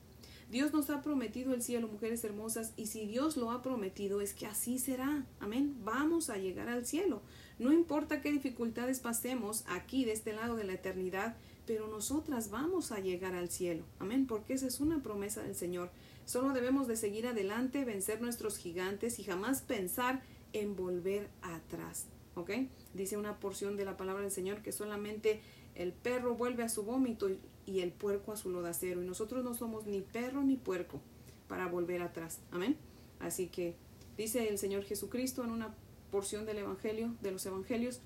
Dios 0.50 0.74
nos 0.74 0.90
ha 0.90 1.02
prometido 1.02 1.54
el 1.54 1.62
cielo, 1.62 1.90
mujeres 1.90 2.24
hermosas, 2.24 2.74
y 2.76 2.88
si 2.88 3.06
Dios 3.06 3.38
lo 3.38 3.52
ha 3.52 3.62
prometido, 3.62 4.20
es 4.20 4.34
que 4.34 4.48
así 4.48 4.80
será. 4.80 5.28
Amén. 5.40 5.76
Vamos 5.84 6.32
a 6.32 6.38
llegar 6.38 6.70
al 6.70 6.88
cielo. 6.88 7.22
No 7.60 7.74
importa 7.74 8.22
qué 8.22 8.32
dificultades 8.32 9.00
pasemos 9.00 9.64
aquí 9.68 10.06
de 10.06 10.12
este 10.12 10.34
lado 10.34 10.56
de 10.56 10.64
la 10.64 10.74
eternidad, 10.74 11.36
pero 11.66 11.88
nosotras 11.88 12.50
vamos 12.50 12.92
a 12.92 13.00
llegar 13.00 13.36
al 13.36 13.50
cielo. 13.50 13.84
Amén. 14.00 14.28
Porque 14.28 14.54
esa 14.54 14.68
es 14.68 14.80
una 14.80 15.02
promesa 15.02 15.42
del 15.42 15.56
Señor. 15.56 15.90
Solo 16.26 16.54
debemos 16.54 16.88
de 16.88 16.96
seguir 16.96 17.28
adelante, 17.28 17.86
vencer 17.86 18.22
nuestros 18.22 18.58
gigantes 18.58 19.20
y 19.20 19.24
jamás 19.24 19.62
pensar 19.62 20.22
en 20.54 20.76
volver 20.76 21.30
atrás. 21.42 22.08
¿ok? 22.38 22.52
Dice 22.94 23.18
una 23.18 23.40
porción 23.40 23.76
de 23.76 23.86
la 23.86 23.98
palabra 23.98 24.22
del 24.22 24.32
Señor 24.32 24.62
que 24.62 24.72
solamente 24.72 25.42
el 25.76 25.92
perro 25.92 26.36
vuelve 26.36 26.64
a 26.64 26.70
su 26.70 26.84
vómito 26.84 27.30
y, 27.66 27.80
el 27.82 27.92
puerco 27.92 28.32
a 28.32 28.38
su 28.38 28.50
lodacero. 28.50 29.04
Y 29.04 29.06
nosotros 29.06 29.44
no 29.44 29.54
somos 29.54 29.86
ni 29.86 30.02
perro 30.02 30.44
ni 30.44 30.56
puerco 30.56 31.02
para 31.48 31.68
volver 31.68 32.02
atrás. 32.02 32.40
Amén. 32.52 32.78
Así 33.20 33.48
que 33.48 33.76
dice 34.18 34.48
el 34.48 34.58
Señor 34.58 34.84
Jesucristo 34.84 35.44
en 35.44 35.52
una 35.52 35.76
porción 36.18 36.48
del 36.48 36.58
Evangelio, 36.58 37.14
de 37.22 37.30
los 37.30 37.46
Evangelios, 37.46 38.00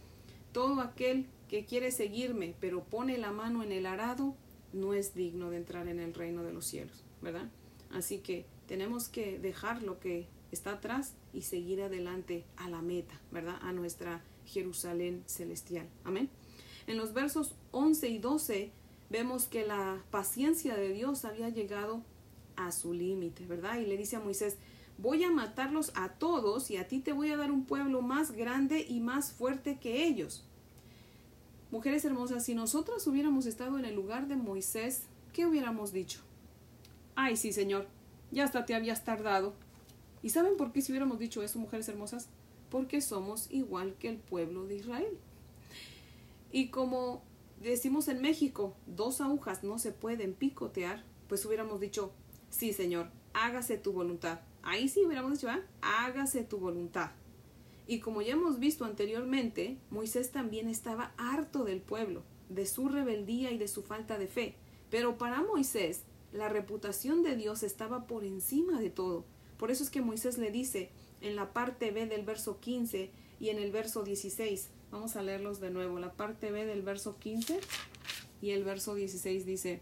todo 0.52 0.82
aquel 0.82 1.28
que 1.48 1.66
quiere 1.66 1.92
seguirme, 1.92 2.54
pero 2.60 2.84
pone 2.84 3.18
la 3.18 3.32
mano 3.32 3.64
en 3.64 3.72
el 3.72 3.86
arado, 3.86 4.36
no 4.74 4.94
es 4.94 5.16
digno 5.16 5.50
de 5.50 5.56
entrar 5.56 5.88
en 5.88 5.98
el 5.98 6.14
reino 6.14 6.44
de 6.44 6.52
los 6.52 6.66
cielos, 6.66 7.06
¿verdad? 7.22 7.50
Así 7.90 8.18
que 8.18 8.46
tenemos 8.68 9.08
que 9.08 9.40
dejar 9.40 9.82
lo 9.82 10.02
que 10.02 10.28
está 10.52 10.74
atrás 10.74 11.16
y 11.32 11.44
seguir 11.44 11.82
adelante 11.82 12.44
a 12.58 12.70
la 12.70 12.82
meta, 12.82 13.18
¿verdad? 13.32 13.56
A 13.62 13.72
nuestra 13.72 14.22
Jerusalén 14.46 15.24
celestial. 15.26 15.88
Amén. 16.04 16.30
En 16.88 16.98
los 16.98 17.14
versos 17.14 17.56
11 17.72 18.10
y 18.10 18.18
12 18.20 18.72
vemos 19.10 19.46
que 19.46 19.66
la 19.66 20.04
paciencia 20.12 20.76
de 20.76 20.90
Dios 20.92 21.24
había 21.24 21.48
llegado 21.48 22.04
a 22.58 22.74
su 22.74 22.94
límite, 22.94 23.46
¿verdad? 23.46 23.80
Y 23.80 23.86
le 23.86 23.96
dice 23.96 24.18
a 24.18 24.20
Moisés, 24.20 24.58
voy 25.02 25.24
a 25.24 25.32
matarlos 25.32 25.92
a 25.96 26.10
todos 26.10 26.70
y 26.70 26.78
a 26.78 26.88
ti 26.88 27.00
te 27.00 27.12
voy 27.12 27.32
a 27.32 27.38
dar 27.38 27.52
un 27.52 27.66
pueblo 27.66 28.02
más 28.02 28.32
grande 28.32 28.86
y 28.88 29.00
más 29.00 29.32
fuerte 29.32 29.80
que 29.80 30.06
ellos. 30.06 30.46
Mujeres 31.72 32.06
hermosas, 32.06 32.46
si 32.46 32.54
nosotras 32.54 33.08
hubiéramos 33.08 33.46
estado 33.46 33.80
en 33.80 33.86
el 33.86 33.96
lugar 33.96 34.28
de 34.28 34.36
Moisés, 34.36 35.04
¿qué 35.34 35.46
hubiéramos 35.46 35.92
dicho? 35.92 36.20
Ay, 37.16 37.36
sí, 37.36 37.52
Señor, 37.52 37.88
ya 38.30 38.44
hasta 38.44 38.66
te 38.66 38.76
habías 38.76 39.04
tardado. 39.04 39.54
¿Y 40.22 40.30
saben 40.30 40.56
por 40.56 40.72
qué 40.72 40.82
si 40.82 40.92
hubiéramos 40.92 41.18
dicho 41.18 41.42
eso, 41.42 41.58
mujeres 41.60 41.90
hermosas? 41.90 42.28
Porque 42.70 43.02
somos 43.02 43.50
igual 43.50 43.96
que 43.96 44.10
el 44.10 44.18
pueblo 44.18 44.66
de 44.66 44.76
Israel. 44.76 45.18
Y 46.52 46.68
como 46.68 47.24
decimos 47.62 48.08
en 48.08 48.22
México, 48.22 48.76
dos 48.86 49.22
agujas 49.22 49.64
no 49.64 49.80
se 49.80 49.92
pueden 49.92 50.34
picotear, 50.34 51.04
pues 51.28 51.46
hubiéramos 51.46 51.80
dicho, 51.80 52.12
sí, 52.50 52.74
Señor, 52.74 53.10
hágase 53.34 53.78
tu 53.78 53.94
voluntad. 53.94 54.42
Ahí 54.64 54.88
sí 54.88 55.06
hubiéramos 55.06 55.34
dicho, 55.34 55.50
¿ah? 55.50 55.62
hágase 55.82 56.44
tu 56.44 56.58
voluntad. 56.58 57.12
Y 57.88 58.00
como 58.00 58.22
ya 58.22 58.34
hemos 58.34 58.60
visto 58.60 58.86
anteriormente, 58.86 59.78
Moisés 59.90 60.32
también 60.32 60.70
estaba 60.70 61.14
harto 61.18 61.64
del 61.64 61.82
pueblo, 61.82 62.24
de 62.50 62.66
su 62.66 62.88
rebeldía 62.88 63.52
y 63.52 63.58
de 63.58 63.68
su 63.68 63.84
falta 63.84 64.18
de 64.18 64.28
fe. 64.28 64.56
Pero 64.90 65.18
para 65.18 65.42
Moisés, 65.42 66.04
La 66.32 66.48
reputación 66.48 67.24
de 67.24 67.36
Dios 67.36 67.62
estaba 67.62 68.08
por 68.08 68.24
encima 68.24 68.80
de 68.80 68.90
todo. 68.90 69.26
Por 69.58 69.70
eso 69.70 69.84
es 69.84 69.90
que 69.90 70.02
Moisés 70.02 70.38
le 70.38 70.50
dice 70.50 70.90
en 71.20 71.36
la 71.36 71.52
parte 71.52 71.92
B 71.92 72.06
del 72.06 72.24
verso 72.24 72.60
15 72.62 73.12
y 73.40 73.50
en 73.50 73.60
el 73.60 73.72
verso 73.72 74.04
16, 74.04 74.70
vamos 74.92 75.16
a 75.16 75.24
leerlos 75.24 75.60
de 75.60 75.72
nuevo, 75.72 76.00
la 76.00 76.14
parte 76.14 76.52
B 76.52 76.66
del 76.66 76.84
verso 76.84 77.18
15 77.20 77.60
y 78.42 78.52
el 78.52 78.64
verso 78.64 78.96
16 78.96 79.46
dice, 79.46 79.82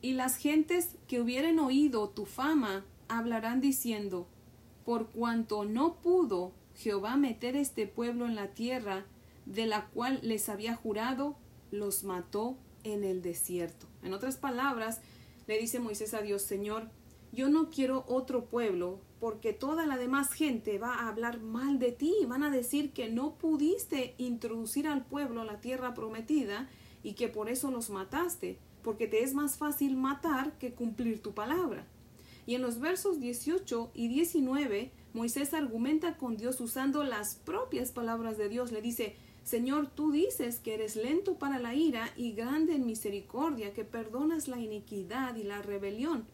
y 0.00 0.12
las 0.12 0.36
gentes 0.36 0.96
que 1.08 1.20
hubieren 1.20 1.58
oído 1.58 2.08
tu 2.10 2.24
fama 2.24 2.84
hablarán 3.08 3.60
diciendo, 3.60 4.26
por 4.84 5.08
cuanto 5.08 5.64
no 5.64 5.96
pudo 5.96 6.52
Jehová 6.74 7.16
meter 7.16 7.56
este 7.56 7.86
pueblo 7.86 8.26
en 8.26 8.36
la 8.36 8.48
tierra 8.48 9.04
de 9.46 9.66
la 9.66 9.86
cual 9.86 10.20
les 10.22 10.48
había 10.48 10.76
jurado, 10.76 11.36
los 11.70 12.04
mató 12.04 12.56
en 12.84 13.02
el 13.02 13.22
desierto. 13.22 13.86
En 14.02 14.12
otras 14.12 14.36
palabras, 14.36 15.00
le 15.46 15.58
dice 15.58 15.80
Moisés 15.80 16.14
a 16.14 16.22
Dios, 16.22 16.42
Señor, 16.42 16.88
yo 17.32 17.48
no 17.48 17.70
quiero 17.70 18.04
otro 18.06 18.44
pueblo 18.46 19.00
porque 19.20 19.52
toda 19.52 19.86
la 19.86 19.96
demás 19.96 20.32
gente 20.32 20.78
va 20.78 20.94
a 20.94 21.08
hablar 21.08 21.40
mal 21.40 21.78
de 21.78 21.92
ti, 21.92 22.14
van 22.26 22.42
a 22.42 22.50
decir 22.50 22.92
que 22.92 23.10
no 23.10 23.34
pudiste 23.34 24.14
introducir 24.18 24.86
al 24.86 25.04
pueblo 25.04 25.40
a 25.40 25.44
la 25.44 25.60
tierra 25.60 25.94
prometida 25.94 26.68
y 27.02 27.14
que 27.14 27.28
por 27.28 27.48
eso 27.48 27.70
los 27.70 27.90
mataste, 27.90 28.58
porque 28.88 29.06
te 29.06 29.22
es 29.22 29.34
más 29.34 29.58
fácil 29.58 29.98
matar 29.98 30.56
que 30.56 30.72
cumplir 30.72 31.20
tu 31.20 31.34
palabra. 31.34 31.84
Y 32.46 32.54
en 32.54 32.62
los 32.62 32.80
versos 32.80 33.20
18 33.20 33.90
y 33.92 34.08
19, 34.08 34.90
Moisés 35.12 35.52
argumenta 35.52 36.16
con 36.16 36.38
Dios 36.38 36.58
usando 36.62 37.04
las 37.04 37.34
propias 37.34 37.92
palabras 37.92 38.38
de 38.38 38.48
Dios. 38.48 38.72
Le 38.72 38.80
dice, 38.80 39.14
Señor, 39.44 39.90
tú 39.90 40.10
dices 40.10 40.58
que 40.58 40.72
eres 40.72 40.96
lento 40.96 41.34
para 41.34 41.58
la 41.58 41.74
ira 41.74 42.08
y 42.16 42.32
grande 42.32 42.76
en 42.76 42.86
misericordia, 42.86 43.74
que 43.74 43.84
perdonas 43.84 44.48
la 44.48 44.58
iniquidad 44.58 45.36
y 45.36 45.42
la 45.42 45.60
rebelión 45.60 46.24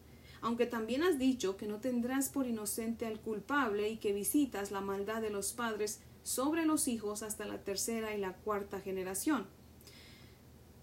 aunque 0.41 0.67
también 0.67 1.01
has 1.01 1.17
dicho 1.17 1.57
que 1.57 1.65
no 1.65 1.79
tendrás 1.79 2.29
por 2.29 2.45
inocente 2.45 3.07
al 3.07 3.19
culpable 3.19 3.89
y 3.89 3.97
que 3.97 4.13
visitas 4.13 4.69
la 4.69 4.79
maldad 4.79 5.23
de 5.23 5.31
los 5.31 5.53
padres 5.53 6.01
sobre 6.21 6.67
los 6.67 6.87
hijos 6.87 7.21
hasta 7.23 7.45
la 7.45 7.63
tercera 7.63 8.15
y 8.15 8.19
la 8.19 8.33
cuarta 8.33 8.79
generación. 8.79 9.47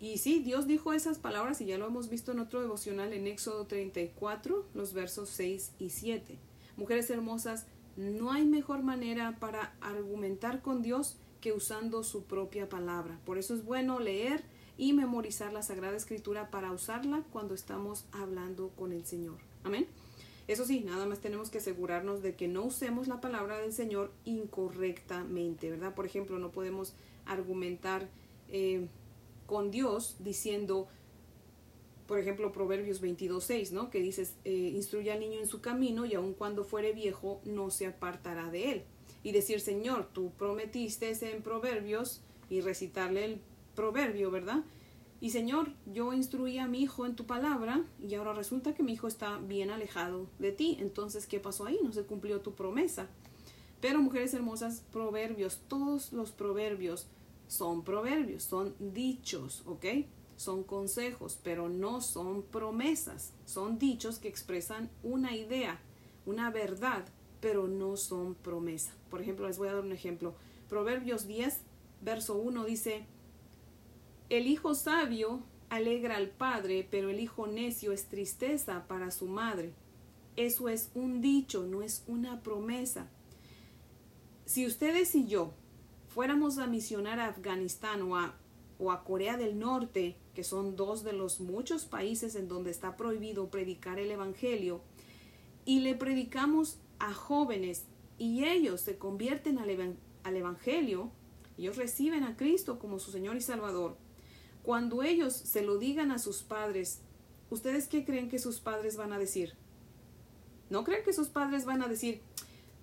Y 0.03 0.19
sí, 0.19 0.41
Dios 0.41 0.67
dijo 0.67 0.93
esas 0.93 1.21
palabras 1.21 1.61
y 1.61 1.67
ya 1.67 1.79
lo 1.79 1.87
hemos 1.87 2.09
visto 2.09 2.33
en 2.33 2.41
otro 2.41 2.61
devocional 2.61 3.13
en 3.13 3.29
Éxodo 3.29 3.67
34, 3.67 4.67
los 4.75 4.95
versos 4.95 5.29
6 5.29 5.75
y 5.79 5.91
7. 5.91 6.39
Mujeres 6.77 7.09
hermosas, 7.09 7.67
no 7.97 8.33
hay 8.33 8.45
mejor 8.45 8.83
manera 8.83 9.37
para 9.39 9.77
argumentar 9.81 10.61
con 10.61 10.83
Dios 10.83 11.19
que 11.41 11.53
usando 11.53 12.03
su 12.03 12.25
propia 12.25 12.69
palabra. 12.69 13.21
Por 13.25 13.39
eso 13.39 13.55
es 13.55 13.65
bueno 13.65 14.01
leer 14.01 14.43
y 14.77 14.93
memorizar 14.93 15.53
la 15.53 15.63
Sagrada 15.63 15.97
Escritura 15.97 16.51
para 16.51 16.73
usarla 16.73 17.23
cuando 17.31 17.55
estamos 17.55 18.05
hablando 18.11 18.71
con 18.71 18.91
el 18.91 19.07
Señor. 19.07 19.39
Amén. 19.63 19.87
Eso 20.49 20.65
sí, 20.65 20.81
nada 20.81 21.07
más 21.07 21.21
tenemos 21.21 21.49
que 21.49 21.59
asegurarnos 21.59 22.23
de 22.23 22.35
que 22.35 22.49
no 22.49 22.65
usemos 22.65 23.07
la 23.07 23.21
palabra 23.21 23.59
del 23.59 23.73
Señor 23.73 24.11
incorrectamente, 24.25 25.71
¿verdad? 25.71 25.95
Por 25.95 26.07
ejemplo, 26.07 26.41
no 26.41 26.51
podemos 26.51 26.93
argumentar 27.25 28.09
eh, 28.49 28.89
con 29.47 29.71
Dios 29.71 30.17
diciendo, 30.19 30.89
por 32.07 32.19
ejemplo, 32.19 32.53
Proverbios 32.53 33.03
22.6, 33.03 33.71
¿no? 33.73 33.91
Que 33.91 34.01
dices, 34.01 34.37
eh, 34.45 34.73
instruye 34.75 35.13
al 35.13 35.21
niño 35.21 35.41
en 35.41 35.47
su 35.47 35.61
camino 35.61 36.05
y 36.05 36.15
aun 36.15 36.35
cuando 36.35 36.65
fuere 36.65 36.93
viejo 36.93 37.41
no 37.45 37.71
se 37.71 37.87
apartará 37.87 38.51
de 38.51 38.73
él. 38.73 38.83
Y 39.23 39.33
decir, 39.33 39.61
Señor, 39.61 40.09
tú 40.13 40.33
prometiste 40.37 41.13
en 41.31 41.43
Proverbios 41.43 42.23
y 42.51 42.61
recitarle 42.61 43.25
el 43.25 43.41
proverbio, 43.75 44.31
¿verdad? 44.31 44.65
Y 45.23 45.31
Señor, 45.31 45.71
yo 45.87 46.13
instruí 46.13 46.59
a 46.59 46.67
mi 46.67 46.83
hijo 46.83 47.07
en 47.07 47.15
tu 47.15 47.27
palabra 47.27 47.85
y 48.01 48.15
ahora 48.17 48.33
resulta 48.33 48.75
que 48.75 48.83
mi 48.83 48.93
hijo 48.93 49.07
está 49.07 49.39
bien 49.39 49.71
alejado 49.71 50.27
de 50.41 50.51
ti. 50.51 50.77
Entonces, 50.81 51.27
¿qué 51.27 51.39
pasó 51.39 51.65
ahí? 51.65 51.79
No 51.83 51.93
se 51.93 52.03
cumplió 52.03 52.41
tu 52.41 52.55
promesa. 52.55 53.07
Pero, 53.81 54.01
mujeres 54.01 54.35
hermosas, 54.35 54.85
proverbios, 54.91 55.61
todos 55.69 56.13
los 56.13 56.33
proverbios 56.33 57.07
son 57.47 57.85
proverbios, 57.85 58.43
son 58.45 58.75
dichos, 58.79 59.63
¿ok? 59.67 59.85
Son 60.37 60.65
consejos, 60.65 61.39
pero 61.43 61.69
no 61.69 62.01
son 62.01 62.43
promesas. 62.43 63.33
Son 63.45 63.79
dichos 63.79 64.19
que 64.19 64.29
expresan 64.29 64.91
una 65.03 65.37
idea, 65.37 65.81
una 66.27 66.51
verdad, 66.51 67.05
pero 67.41 67.69
no 67.69 67.97
son 67.97 68.35
promesa. 68.35 68.93
Por 69.11 69.21
ejemplo, 69.21 69.47
les 69.47 69.59
voy 69.59 69.69
a 69.69 69.75
dar 69.75 69.85
un 69.85 69.93
ejemplo. 69.93 70.35
Proverbios 70.69 71.27
10, 71.27 71.61
verso 72.01 72.37
1 72.37 72.65
dice, 72.65 73.05
el 74.31 74.47
hijo 74.47 74.75
sabio 74.75 75.43
alegra 75.69 76.17
al 76.17 76.29
padre, 76.29 76.87
pero 76.91 77.11
el 77.11 77.21
hijo 77.21 77.47
necio 77.47 77.93
es 77.93 78.07
tristeza 78.07 78.87
para 78.89 79.11
su 79.11 79.27
madre. 79.27 79.73
Eso 80.37 80.69
es 80.69 80.91
un 80.95 81.21
dicho, 81.21 81.65
no 81.65 81.83
es 81.83 82.05
una 82.07 82.43
promesa. 82.43 83.09
Si 84.47 84.67
ustedes 84.67 85.15
y 85.15 85.27
yo 85.27 85.53
fuéramos 86.13 86.59
a 86.59 86.67
misionar 86.67 87.21
a 87.21 87.29
Afganistán 87.29 88.03
o 88.03 88.17
a, 88.17 88.35
o 88.79 88.93
a 88.93 89.03
Corea 89.03 89.37
del 89.37 89.59
Norte, 89.59 90.17
que 90.35 90.45
son 90.45 90.77
dos 90.77 91.05
de 91.05 91.15
los 91.15 91.41
muchos 91.41 91.87
países 91.87 92.35
en 92.35 92.49
donde 92.49 92.71
está 92.71 92.97
prohibido 92.97 93.51
predicar 93.51 93.99
el 93.99 94.11
Evangelio, 94.11 94.83
y 95.65 95.81
le 95.81 95.95
predicamos 95.95 96.79
a 96.99 97.15
jóvenes 97.15 97.85
y 98.19 98.45
ellos 98.45 98.83
se 98.83 98.99
convierten 98.99 99.59
al, 99.59 99.97
al 100.25 100.37
Evangelio, 100.37 101.11
ellos 101.57 101.77
reciben 101.77 102.25
a 102.25 102.37
Cristo 102.37 102.79
como 102.79 102.99
su 102.99 103.11
Señor 103.11 103.37
y 103.37 103.41
Salvador, 103.41 103.97
cuando 104.63 105.03
ellos 105.03 105.33
se 105.33 105.63
lo 105.63 105.79
digan 105.79 106.11
a 106.13 106.19
sus 106.19 106.43
padres, 106.43 107.01
¿ustedes 107.51 107.89
qué 107.89 108.05
creen 108.05 108.29
que 108.29 108.39
sus 108.39 108.61
padres 108.61 108.97
van 108.97 109.13
a 109.13 109.19
decir? 109.19 109.55
¿No 110.69 110.85
creen 110.85 111.05
que 111.05 111.13
sus 111.13 111.29
padres 111.29 111.65
van 111.65 111.83
a 111.83 111.89
decir, 111.89 112.21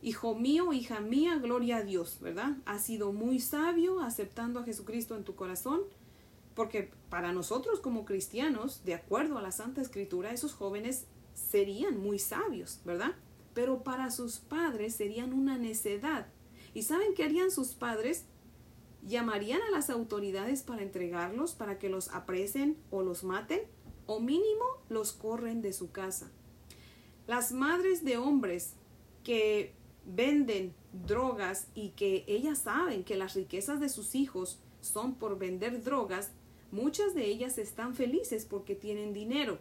Hijo 0.01 0.35
mío, 0.35 0.71
hija 0.71 1.01
mía, 1.01 1.35
gloria 1.35 1.77
a 1.77 1.83
Dios, 1.83 2.19
¿verdad? 2.21 2.57
Has 2.65 2.85
sido 2.85 3.11
muy 3.11 3.39
sabio 3.39 3.99
aceptando 3.99 4.59
a 4.59 4.63
Jesucristo 4.63 5.15
en 5.15 5.23
tu 5.23 5.35
corazón, 5.35 5.81
porque 6.55 6.91
para 7.09 7.33
nosotros 7.33 7.79
como 7.79 8.05
cristianos, 8.05 8.83
de 8.85 8.93
acuerdo 8.93 9.37
a 9.37 9.41
la 9.41 9.51
Santa 9.51 9.81
Escritura, 9.81 10.31
esos 10.31 10.53
jóvenes 10.53 11.05
serían 11.33 11.97
muy 11.97 12.19
sabios, 12.19 12.81
¿verdad? 12.85 13.11
Pero 13.53 13.83
para 13.83 14.09
sus 14.11 14.37
padres 14.37 14.95
serían 14.95 15.33
una 15.33 15.57
necedad. 15.57 16.27
¿Y 16.73 16.83
saben 16.83 17.13
qué 17.13 17.23
harían 17.23 17.51
sus 17.51 17.69
padres? 17.69 18.25
llamarían 19.05 19.61
a 19.61 19.71
las 19.71 19.89
autoridades 19.89 20.63
para 20.63 20.81
entregarlos, 20.81 21.53
para 21.53 21.79
que 21.79 21.89
los 21.89 22.09
apresen 22.09 22.77
o 22.91 23.01
los 23.01 23.23
maten, 23.23 23.61
o 24.05 24.19
mínimo 24.19 24.65
los 24.89 25.13
corren 25.13 25.61
de 25.61 25.73
su 25.73 25.91
casa. 25.91 26.31
Las 27.27 27.51
madres 27.51 28.03
de 28.03 28.17
hombres 28.17 28.73
que 29.23 29.73
venden 30.15 30.73
drogas 31.05 31.67
y 31.75 31.89
que 31.89 32.23
ellas 32.27 32.59
saben 32.59 33.03
que 33.03 33.15
las 33.15 33.35
riquezas 33.35 33.79
de 33.79 33.89
sus 33.89 34.15
hijos 34.15 34.59
son 34.81 35.15
por 35.15 35.37
vender 35.37 35.83
drogas, 35.83 36.31
muchas 36.71 37.13
de 37.13 37.25
ellas 37.25 37.57
están 37.57 37.95
felices 37.95 38.45
porque 38.45 38.75
tienen 38.75 39.13
dinero. 39.13 39.59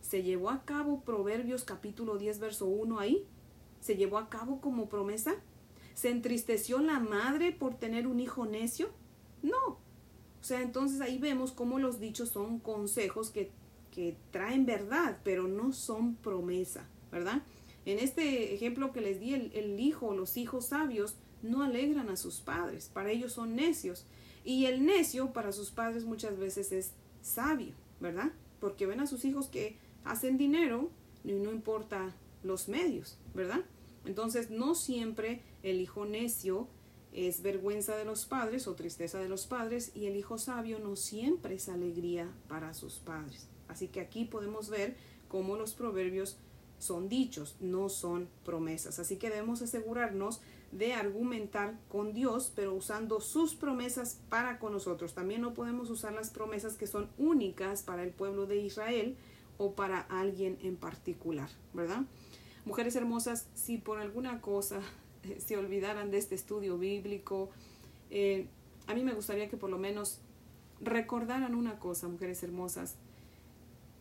¿Se 0.00 0.22
llevó 0.22 0.50
a 0.50 0.64
cabo 0.64 1.02
Proverbios 1.02 1.64
capítulo 1.64 2.16
10 2.16 2.38
verso 2.38 2.66
1 2.66 2.98
ahí? 2.98 3.26
¿Se 3.80 3.96
llevó 3.96 4.18
a 4.18 4.28
cabo 4.28 4.60
como 4.60 4.88
promesa? 4.88 5.34
¿Se 5.94 6.10
entristeció 6.10 6.78
la 6.78 6.98
madre 7.00 7.52
por 7.52 7.74
tener 7.74 8.06
un 8.06 8.20
hijo 8.20 8.46
necio? 8.46 8.90
No. 9.42 9.78
O 10.40 10.42
sea, 10.42 10.62
entonces 10.62 11.00
ahí 11.00 11.18
vemos 11.18 11.52
cómo 11.52 11.78
los 11.78 12.00
dichos 12.00 12.30
son 12.30 12.58
consejos 12.58 13.30
que, 13.30 13.50
que 13.90 14.16
traen 14.30 14.64
verdad, 14.64 15.18
pero 15.22 15.46
no 15.46 15.72
son 15.72 16.14
promesa, 16.16 16.88
¿verdad? 17.12 17.42
En 17.86 17.98
este 17.98 18.54
ejemplo 18.54 18.92
que 18.92 19.00
les 19.00 19.20
di, 19.20 19.34
el, 19.34 19.52
el 19.54 19.78
hijo 19.80 20.14
los 20.14 20.36
hijos 20.36 20.66
sabios 20.66 21.16
no 21.42 21.62
alegran 21.62 22.08
a 22.08 22.16
sus 22.16 22.40
padres, 22.40 22.90
para 22.92 23.10
ellos 23.10 23.32
son 23.32 23.56
necios. 23.56 24.06
Y 24.44 24.66
el 24.66 24.84
necio 24.84 25.32
para 25.32 25.52
sus 25.52 25.70
padres 25.70 26.04
muchas 26.04 26.38
veces 26.38 26.72
es 26.72 26.92
sabio, 27.22 27.74
¿verdad? 28.00 28.32
Porque 28.58 28.86
ven 28.86 29.00
a 29.00 29.06
sus 29.06 29.24
hijos 29.24 29.48
que 29.48 29.76
hacen 30.04 30.38
dinero 30.38 30.90
y 31.24 31.32
no 31.32 31.52
importa 31.52 32.14
los 32.42 32.68
medios, 32.68 33.18
¿verdad? 33.34 33.60
Entonces 34.04 34.50
no 34.50 34.74
siempre 34.74 35.42
el 35.62 35.80
hijo 35.80 36.06
necio 36.06 36.68
es 37.12 37.42
vergüenza 37.42 37.96
de 37.96 38.04
los 38.04 38.24
padres 38.24 38.66
o 38.66 38.74
tristeza 38.74 39.18
de 39.18 39.28
los 39.28 39.46
padres 39.46 39.92
y 39.94 40.06
el 40.06 40.16
hijo 40.16 40.38
sabio 40.38 40.78
no 40.78 40.96
siempre 40.96 41.56
es 41.56 41.68
alegría 41.68 42.30
para 42.48 42.72
sus 42.72 42.98
padres. 42.98 43.48
Así 43.68 43.88
que 43.88 44.00
aquí 44.00 44.24
podemos 44.24 44.70
ver 44.70 44.96
cómo 45.28 45.56
los 45.56 45.74
proverbios 45.74 46.38
son 46.80 47.08
dichos, 47.08 47.54
no 47.60 47.88
son 47.88 48.28
promesas. 48.44 48.98
Así 48.98 49.16
que 49.16 49.30
debemos 49.30 49.62
asegurarnos 49.62 50.40
de 50.72 50.94
argumentar 50.94 51.78
con 51.88 52.12
Dios, 52.12 52.52
pero 52.54 52.74
usando 52.74 53.20
sus 53.20 53.54
promesas 53.54 54.18
para 54.28 54.58
con 54.58 54.72
nosotros. 54.72 55.14
También 55.14 55.40
no 55.40 55.54
podemos 55.54 55.90
usar 55.90 56.12
las 56.12 56.30
promesas 56.30 56.76
que 56.76 56.86
son 56.86 57.08
únicas 57.18 57.82
para 57.82 58.02
el 58.02 58.10
pueblo 58.10 58.46
de 58.46 58.56
Israel 58.56 59.16
o 59.58 59.74
para 59.74 60.00
alguien 60.00 60.58
en 60.62 60.76
particular, 60.76 61.50
¿verdad? 61.74 62.02
Mujeres 62.64 62.96
hermosas, 62.96 63.46
si 63.54 63.78
por 63.78 63.98
alguna 63.98 64.40
cosa 64.40 64.80
se 65.38 65.56
olvidaran 65.56 66.10
de 66.10 66.18
este 66.18 66.34
estudio 66.34 66.78
bíblico, 66.78 67.50
eh, 68.10 68.46
a 68.86 68.94
mí 68.94 69.04
me 69.04 69.12
gustaría 69.12 69.48
que 69.48 69.56
por 69.56 69.70
lo 69.70 69.78
menos 69.78 70.20
recordaran 70.80 71.54
una 71.54 71.78
cosa, 71.78 72.08
mujeres 72.08 72.42
hermosas. 72.42 72.96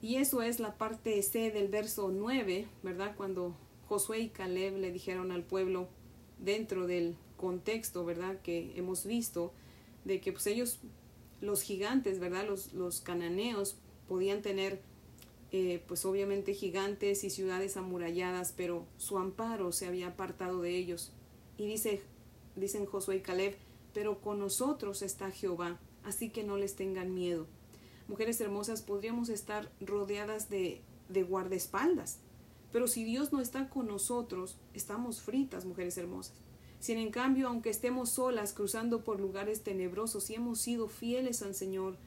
Y 0.01 0.15
eso 0.15 0.41
es 0.41 0.59
la 0.59 0.77
parte 0.77 1.21
C 1.21 1.51
del 1.51 1.67
verso 1.67 2.09
9, 2.13 2.67
¿verdad? 2.83 3.15
Cuando 3.17 3.55
Josué 3.87 4.19
y 4.19 4.29
Caleb 4.29 4.77
le 4.77 4.91
dijeron 4.91 5.31
al 5.31 5.43
pueblo, 5.43 5.89
dentro 6.39 6.87
del 6.87 7.15
contexto, 7.37 8.05
¿verdad? 8.05 8.41
Que 8.41 8.73
hemos 8.75 9.05
visto, 9.05 9.53
de 10.05 10.21
que 10.21 10.31
pues 10.31 10.47
ellos, 10.47 10.79
los 11.41 11.61
gigantes, 11.61 12.19
¿verdad? 12.19 12.47
Los, 12.47 12.73
los 12.73 13.01
cananeos 13.01 13.77
podían 14.07 14.41
tener, 14.41 14.81
eh, 15.51 15.83
pues 15.87 16.05
obviamente 16.05 16.53
gigantes 16.53 17.23
y 17.23 17.29
ciudades 17.29 17.77
amuralladas, 17.77 18.53
pero 18.55 18.85
su 18.97 19.17
amparo 19.17 19.71
se 19.71 19.87
había 19.87 20.07
apartado 20.07 20.61
de 20.61 20.75
ellos. 20.77 21.11
Y 21.57 21.67
dice, 21.67 22.01
dicen 22.55 22.85
Josué 22.85 23.17
y 23.17 23.21
Caleb, 23.21 23.55
pero 23.93 24.21
con 24.21 24.39
nosotros 24.39 25.01
está 25.01 25.31
Jehová, 25.31 25.79
así 26.03 26.29
que 26.29 26.43
no 26.43 26.57
les 26.57 26.75
tengan 26.75 27.13
miedo. 27.13 27.47
Mujeres 28.09 28.41
hermosas, 28.41 28.81
podríamos 28.81 29.29
estar 29.29 29.71
rodeadas 29.79 30.49
de, 30.49 30.81
de 31.09 31.23
guardaespaldas, 31.23 32.17
pero 32.71 32.87
si 32.87 33.03
Dios 33.03 33.31
no 33.31 33.39
está 33.39 33.69
con 33.69 33.87
nosotros, 33.87 34.57
estamos 34.73 35.21
fritas, 35.21 35.65
mujeres 35.65 35.95
hermosas. 35.97 36.33
Si 36.79 36.93
en 36.93 37.11
cambio, 37.11 37.47
aunque 37.47 37.69
estemos 37.69 38.09
solas 38.09 38.53
cruzando 38.53 39.03
por 39.03 39.19
lugares 39.19 39.61
tenebrosos 39.61 40.29
y 40.31 40.35
hemos 40.35 40.59
sido 40.59 40.87
fieles 40.87 41.43
al 41.43 41.53
Señor, 41.53 41.97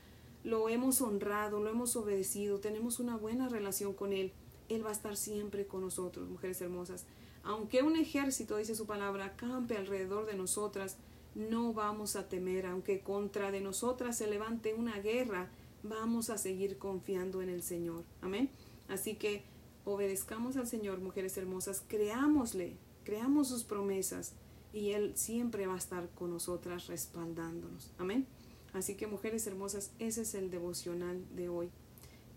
lo 0.42 0.68
hemos 0.68 1.00
honrado, 1.02 1.62
lo 1.62 1.70
hemos 1.70 1.94
obedecido, 1.94 2.58
tenemos 2.58 2.98
una 2.98 3.16
buena 3.16 3.48
relación 3.48 3.94
con 3.94 4.12
Él, 4.12 4.32
Él 4.68 4.84
va 4.84 4.88
a 4.88 4.94
estar 4.94 5.16
siempre 5.16 5.68
con 5.68 5.82
nosotros, 5.82 6.28
mujeres 6.28 6.60
hermosas. 6.60 7.04
Aunque 7.44 7.82
un 7.82 7.94
ejército, 7.94 8.56
dice 8.56 8.74
su 8.74 8.86
palabra, 8.86 9.36
campe 9.36 9.76
alrededor 9.76 10.26
de 10.26 10.34
nosotras, 10.34 10.96
no 11.36 11.72
vamos 11.72 12.16
a 12.16 12.28
temer, 12.28 12.66
aunque 12.66 13.00
contra 13.00 13.52
de 13.52 13.60
nosotras 13.60 14.18
se 14.18 14.26
levante 14.26 14.74
una 14.74 14.98
guerra, 14.98 15.48
vamos 15.82 16.30
a 16.30 16.38
seguir 16.38 16.78
confiando 16.78 17.42
en 17.42 17.48
el 17.48 17.62
Señor. 17.62 18.04
Amén. 18.20 18.50
Así 18.88 19.14
que 19.14 19.42
obedezcamos 19.84 20.56
al 20.56 20.66
Señor, 20.66 21.00
mujeres 21.00 21.36
hermosas, 21.36 21.82
creámosle, 21.88 22.76
creamos 23.04 23.48
sus 23.48 23.64
promesas 23.64 24.32
y 24.72 24.90
Él 24.90 25.12
siempre 25.16 25.66
va 25.66 25.74
a 25.74 25.78
estar 25.78 26.08
con 26.10 26.30
nosotras 26.30 26.86
respaldándonos. 26.86 27.90
Amén. 27.98 28.26
Así 28.72 28.94
que 28.94 29.06
mujeres 29.06 29.46
hermosas, 29.46 29.90
ese 29.98 30.22
es 30.22 30.34
el 30.34 30.50
devocional 30.50 31.22
de 31.36 31.48
hoy. 31.48 31.70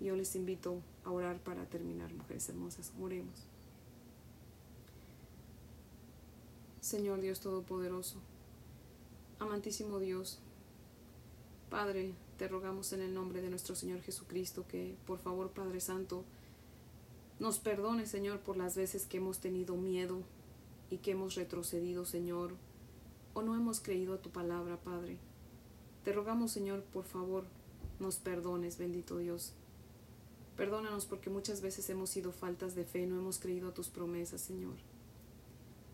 Yo 0.02 0.16
les 0.16 0.36
invito 0.36 0.82
a 1.06 1.12
orar 1.12 1.40
para 1.40 1.66
terminar, 1.66 2.14
mujeres 2.14 2.50
hermosas. 2.50 2.92
Oremos. 3.00 3.48
Señor 6.82 7.20
Dios 7.20 7.40
Todopoderoso, 7.40 8.18
amantísimo 9.40 9.98
Dios, 9.98 10.38
Padre, 11.72 12.14
te 12.38 12.48
rogamos 12.48 12.92
en 12.94 13.02
el 13.02 13.14
nombre 13.14 13.42
de 13.42 13.50
nuestro 13.50 13.76
Señor 13.76 14.02
Jesucristo 14.02 14.66
que, 14.68 14.96
por 15.06 15.20
favor, 15.20 15.52
Padre 15.52 15.80
Santo, 15.80 16.24
nos 17.40 17.60
perdone, 17.60 18.06
Señor, 18.06 18.40
por 18.40 18.58
las 18.58 18.76
veces 18.76 19.06
que 19.06 19.18
hemos 19.18 19.40
tenido 19.40 19.76
miedo 19.76 20.22
y 20.90 20.98
que 20.98 21.12
hemos 21.12 21.36
retrocedido, 21.36 22.06
Señor, 22.06 22.54
o 23.34 23.42
no 23.42 23.56
hemos 23.56 23.80
creído 23.80 24.14
a 24.14 24.22
tu 24.22 24.30
palabra, 24.30 24.78
Padre. 24.78 25.18
Te 26.04 26.14
rogamos, 26.14 26.52
Señor, 26.52 26.84
por 26.84 27.06
favor, 27.06 27.46
nos 28.00 28.18
perdones, 28.18 28.78
bendito 28.78 29.18
Dios. 29.18 29.54
Perdónanos 30.56 31.06
porque 31.06 31.30
muchas 31.30 31.62
veces 31.62 31.90
hemos 31.90 32.10
sido 32.10 32.32
faltas 32.32 32.76
de 32.76 32.86
fe, 32.86 33.06
no 33.06 33.18
hemos 33.18 33.40
creído 33.40 33.70
a 33.70 33.74
tus 33.74 33.90
promesas, 33.90 34.42
Señor. 34.42 34.76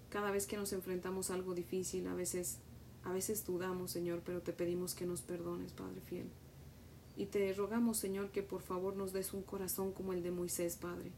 Cada 0.09 0.29
vez 0.29 0.45
que 0.45 0.57
nos 0.57 0.73
enfrentamos 0.73 1.31
a 1.31 1.35
algo 1.35 1.55
difícil, 1.55 2.07
a 2.07 2.13
veces, 2.13 2.57
a 3.03 3.11
veces 3.11 3.45
dudamos, 3.45 3.91
Señor, 3.91 4.21
pero 4.25 4.41
te 4.41 4.53
pedimos 4.53 4.95
que 4.95 5.05
nos 5.05 5.21
perdones, 5.21 5.71
Padre 5.71 6.01
fiel. 6.01 6.27
Y 7.17 7.25
te 7.25 7.53
rogamos, 7.53 7.97
Señor, 7.97 8.31
que 8.31 8.43
por 8.43 8.61
favor 8.61 8.95
nos 8.95 9.13
des 9.13 9.33
un 9.33 9.43
corazón 9.43 9.91
como 9.91 10.13
el 10.13 10.23
de 10.23 10.31
Moisés, 10.31 10.77
Padre. 10.77 11.11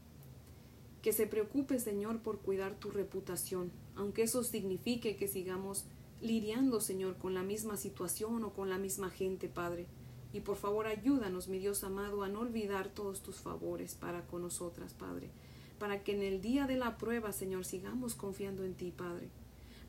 Que 1.02 1.12
se 1.12 1.26
preocupe, 1.26 1.78
Señor, 1.78 2.20
por 2.20 2.40
cuidar 2.40 2.74
tu 2.74 2.90
reputación, 2.90 3.70
aunque 3.94 4.22
eso 4.22 4.42
signifique 4.42 5.16
que 5.16 5.28
sigamos 5.28 5.84
lidiando, 6.20 6.80
Señor, 6.80 7.16
con 7.16 7.34
la 7.34 7.42
misma 7.42 7.76
situación 7.76 8.44
o 8.44 8.52
con 8.52 8.70
la 8.70 8.78
misma 8.78 9.10
gente, 9.10 9.48
Padre. 9.48 9.86
Y 10.32 10.40
por 10.40 10.56
favor 10.56 10.86
ayúdanos, 10.86 11.48
mi 11.48 11.58
Dios 11.58 11.84
amado, 11.84 12.22
a 12.22 12.28
no 12.28 12.40
olvidar 12.40 12.88
todos 12.88 13.22
tus 13.22 13.36
favores 13.36 13.94
para 13.94 14.26
con 14.26 14.42
nosotras, 14.42 14.94
Padre 14.94 15.30
para 15.78 16.02
que 16.02 16.12
en 16.12 16.22
el 16.22 16.40
día 16.40 16.66
de 16.66 16.76
la 16.76 16.96
prueba, 16.96 17.32
Señor, 17.32 17.64
sigamos 17.64 18.14
confiando 18.14 18.64
en 18.64 18.74
ti, 18.74 18.90
Padre. 18.90 19.28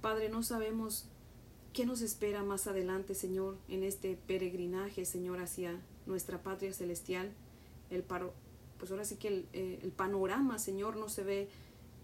Padre, 0.02 0.30
no 0.30 0.44
sabemos 0.44 1.06
qué 1.76 1.86
nos 1.86 2.02
espera 2.02 2.42
más 2.42 2.68
adelante, 2.68 3.16
Señor, 3.16 3.58
en 3.68 3.84
este 3.84 4.16
peregrinaje, 4.16 5.04
Señor, 5.04 5.42
hacia 5.42 5.78
nuestra 6.06 6.42
patria 6.42 6.74
celestial. 6.74 7.34
El 7.90 8.02
paro, 8.02 8.34
pues 8.80 8.92
ahora 8.92 9.04
sí 9.04 9.18
que 9.18 9.28
el, 9.28 9.48
eh, 9.52 9.80
el 9.84 9.92
panorama, 9.92 10.58
Señor, 10.58 10.96
no 10.96 11.10
se 11.10 11.26
ve 11.26 11.50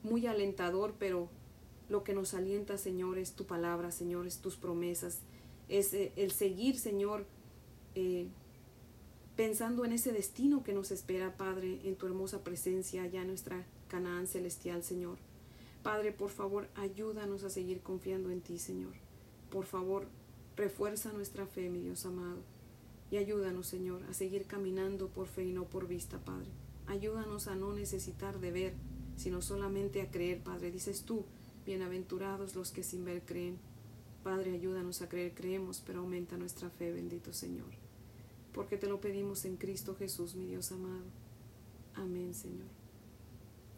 muy 0.04 0.28
alentador, 0.28 0.96
pero 1.00 1.30
lo 1.88 2.04
que 2.04 2.14
nos 2.14 2.34
alienta, 2.34 2.78
Señor, 2.78 3.18
es 3.18 3.32
tu 3.32 3.46
palabra, 3.46 3.92
Señor, 3.92 4.28
es 4.28 4.40
tus 4.40 4.58
promesas, 4.58 5.20
es 5.70 5.94
eh, 5.94 6.12
el 6.18 6.32
seguir, 6.32 6.78
Señor, 6.78 7.26
eh, 7.96 8.28
pensando 9.38 9.86
en 9.86 9.94
ese 9.94 10.12
destino 10.12 10.66
que 10.66 10.74
nos 10.74 10.92
espera, 10.92 11.38
Padre, 11.38 11.80
en 11.86 11.96
tu 11.96 12.08
hermosa 12.08 12.44
presencia 12.44 13.04
allá 13.04 13.22
en 13.22 13.28
nuestra 13.30 13.66
Canaán 13.88 14.28
celestial, 14.28 14.84
Señor. 14.84 15.18
Padre, 15.82 16.12
por 16.12 16.30
favor, 16.30 16.68
ayúdanos 16.76 17.46
a 17.46 17.50
seguir 17.50 17.80
confiando 17.80 18.32
en 18.32 18.42
ti, 18.42 18.60
Señor. 18.60 19.11
Por 19.52 19.66
favor, 19.66 20.08
refuerza 20.56 21.14
nuestra 21.14 21.46
fe, 21.46 21.70
mi 21.70 21.82
Dios 21.82 22.08
amado. 22.08 22.40
Y 23.12 23.18
ayúdanos, 23.18 23.68
Señor, 23.68 24.02
a 24.10 24.14
seguir 24.14 24.48
caminando 24.48 25.10
por 25.10 25.28
fe 25.28 25.46
y 25.46 25.54
no 25.54 25.66
por 25.66 25.88
vista, 25.88 26.18
Padre. 26.18 26.50
Ayúdanos 26.88 27.48
a 27.48 27.56
no 27.56 27.74
necesitar 27.74 28.40
de 28.40 28.52
ver, 28.52 28.74
sino 29.16 29.44
solamente 29.44 30.02
a 30.02 30.10
creer, 30.10 30.42
Padre. 30.42 30.72
Dices 30.72 31.04
tú, 31.04 31.26
bienaventurados 31.68 32.56
los 32.56 32.72
que 32.72 32.82
sin 32.82 33.06
ver 33.06 33.22
creen. 33.24 33.60
Padre, 34.24 34.54
ayúdanos 34.54 35.04
a 35.04 35.10
creer, 35.10 35.36
creemos, 35.36 35.84
pero 35.86 36.00
aumenta 36.00 36.38
nuestra 36.38 36.72
fe, 36.72 36.92
bendito 36.92 37.32
Señor 37.34 37.82
porque 38.54 38.78
te 38.78 38.88
lo 38.88 39.00
pedimos 39.00 39.46
en 39.46 39.58
Cristo 39.58 39.96
Jesús, 39.96 40.36
mi 40.36 40.46
Dios 40.46 40.72
amado. 40.72 41.06
Amén, 41.96 42.34
Señor. 42.34 42.68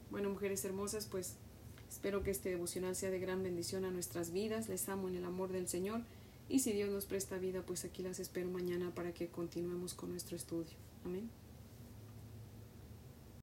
Bueno, 0.09 0.29
mujeres 0.29 0.63
hermosas, 0.65 1.07
pues 1.09 1.35
espero 1.93 2.23
que 2.23 2.31
este 2.31 2.49
devocional 2.49 2.95
sea 2.95 3.11
de 3.11 3.19
gran 3.19 3.43
bendición 3.43 3.85
a 3.85 3.91
nuestras 3.91 4.31
vidas. 4.33 4.67
Les 4.67 4.89
amo 4.89 5.09
en 5.09 5.15
el 5.15 5.25
amor 5.25 5.51
del 5.51 5.67
Señor. 5.67 6.01
Y 6.49 6.59
si 6.59 6.73
Dios 6.73 6.89
nos 6.89 7.05
presta 7.05 7.37
vida, 7.37 7.61
pues 7.61 7.85
aquí 7.85 8.01
las 8.01 8.19
espero 8.19 8.49
mañana 8.49 8.91
para 8.95 9.13
que 9.13 9.27
continuemos 9.27 9.93
con 9.93 10.09
nuestro 10.09 10.35
estudio. 10.35 10.73
Amén. 11.05 11.29